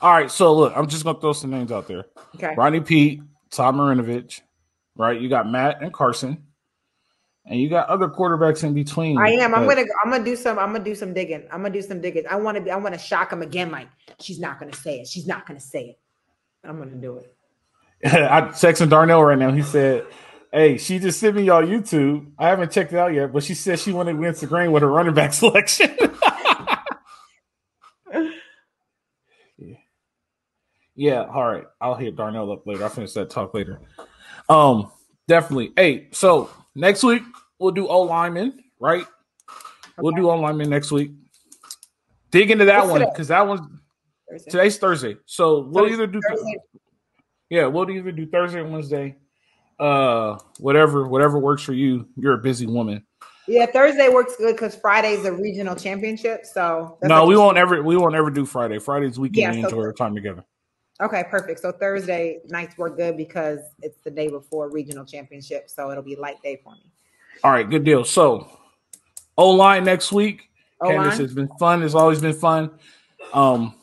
[0.00, 2.06] All right, so look, I'm just gonna throw some names out there.
[2.36, 2.54] Okay.
[2.56, 3.20] Ronnie Pete,
[3.50, 4.40] Todd Marinovich,
[4.96, 5.20] right?
[5.20, 6.46] You got Matt and Carson
[7.46, 9.18] and you got other quarterbacks in between.
[9.18, 9.54] I am.
[9.54, 9.84] I'm gonna.
[10.04, 10.58] I'm gonna do some.
[10.58, 11.46] I'm gonna do some digging.
[11.50, 12.24] I'm gonna do some digging.
[12.30, 12.70] I want to.
[12.70, 13.70] I want to shock him again.
[13.70, 13.88] Like
[14.20, 15.08] she's not gonna say it.
[15.08, 15.98] She's not gonna say it.
[16.64, 17.34] I'm gonna do it.
[18.04, 19.52] I texting Darnell right now.
[19.52, 20.06] He said,
[20.52, 22.30] "Hey, she just sent me y'all YouTube.
[22.38, 24.90] I haven't checked it out yet, but she said she wanted to Instagram with her
[24.90, 25.96] running back selection."
[29.58, 29.74] yeah.
[30.94, 31.24] yeah.
[31.24, 31.64] All right.
[31.80, 32.84] I'll hit Darnell up later.
[32.84, 33.80] I'll finish that talk later.
[34.48, 34.92] Um.
[35.26, 35.72] Definitely.
[35.76, 36.08] Hey.
[36.10, 37.22] So Next week
[37.58, 39.02] we'll do O lineman, right?
[39.02, 39.08] Okay.
[39.98, 41.12] We'll do O lineman next week.
[42.30, 43.66] Dig into that What's one because that one's
[44.28, 44.50] Thursday.
[44.50, 45.16] today's Thursday.
[45.26, 46.56] So we'll either do Thursday.
[47.48, 49.16] yeah, we'll either do Thursday or Wednesday.
[49.78, 52.06] Uh, whatever, whatever works for you.
[52.16, 53.04] You're a busy woman.
[53.48, 56.46] Yeah, Thursday works good because Friday's a regional championship.
[56.46, 58.78] So no, we won't ever we won't ever do Friday.
[58.78, 60.44] Friday's weekend yeah, enjoy our time together.
[61.00, 61.60] Okay, perfect.
[61.60, 66.16] So Thursday nights work good because it's the day before regional championship, so it'll be
[66.16, 66.90] light day for me.
[67.42, 68.04] All right, good deal.
[68.04, 68.50] So
[69.36, 70.50] O line next week.
[70.80, 71.10] O-line?
[71.10, 71.82] Candice has been fun.
[71.82, 72.70] It's always been fun.
[73.32, 73.74] Um,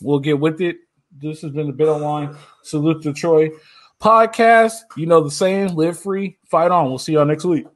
[0.00, 0.76] we'll get with it.
[1.18, 2.36] This has been the bit line.
[2.62, 3.50] Salute to Troy.
[4.00, 4.80] podcast.
[4.96, 6.88] You know the saying: live free, fight on.
[6.88, 7.66] We'll see y'all next week.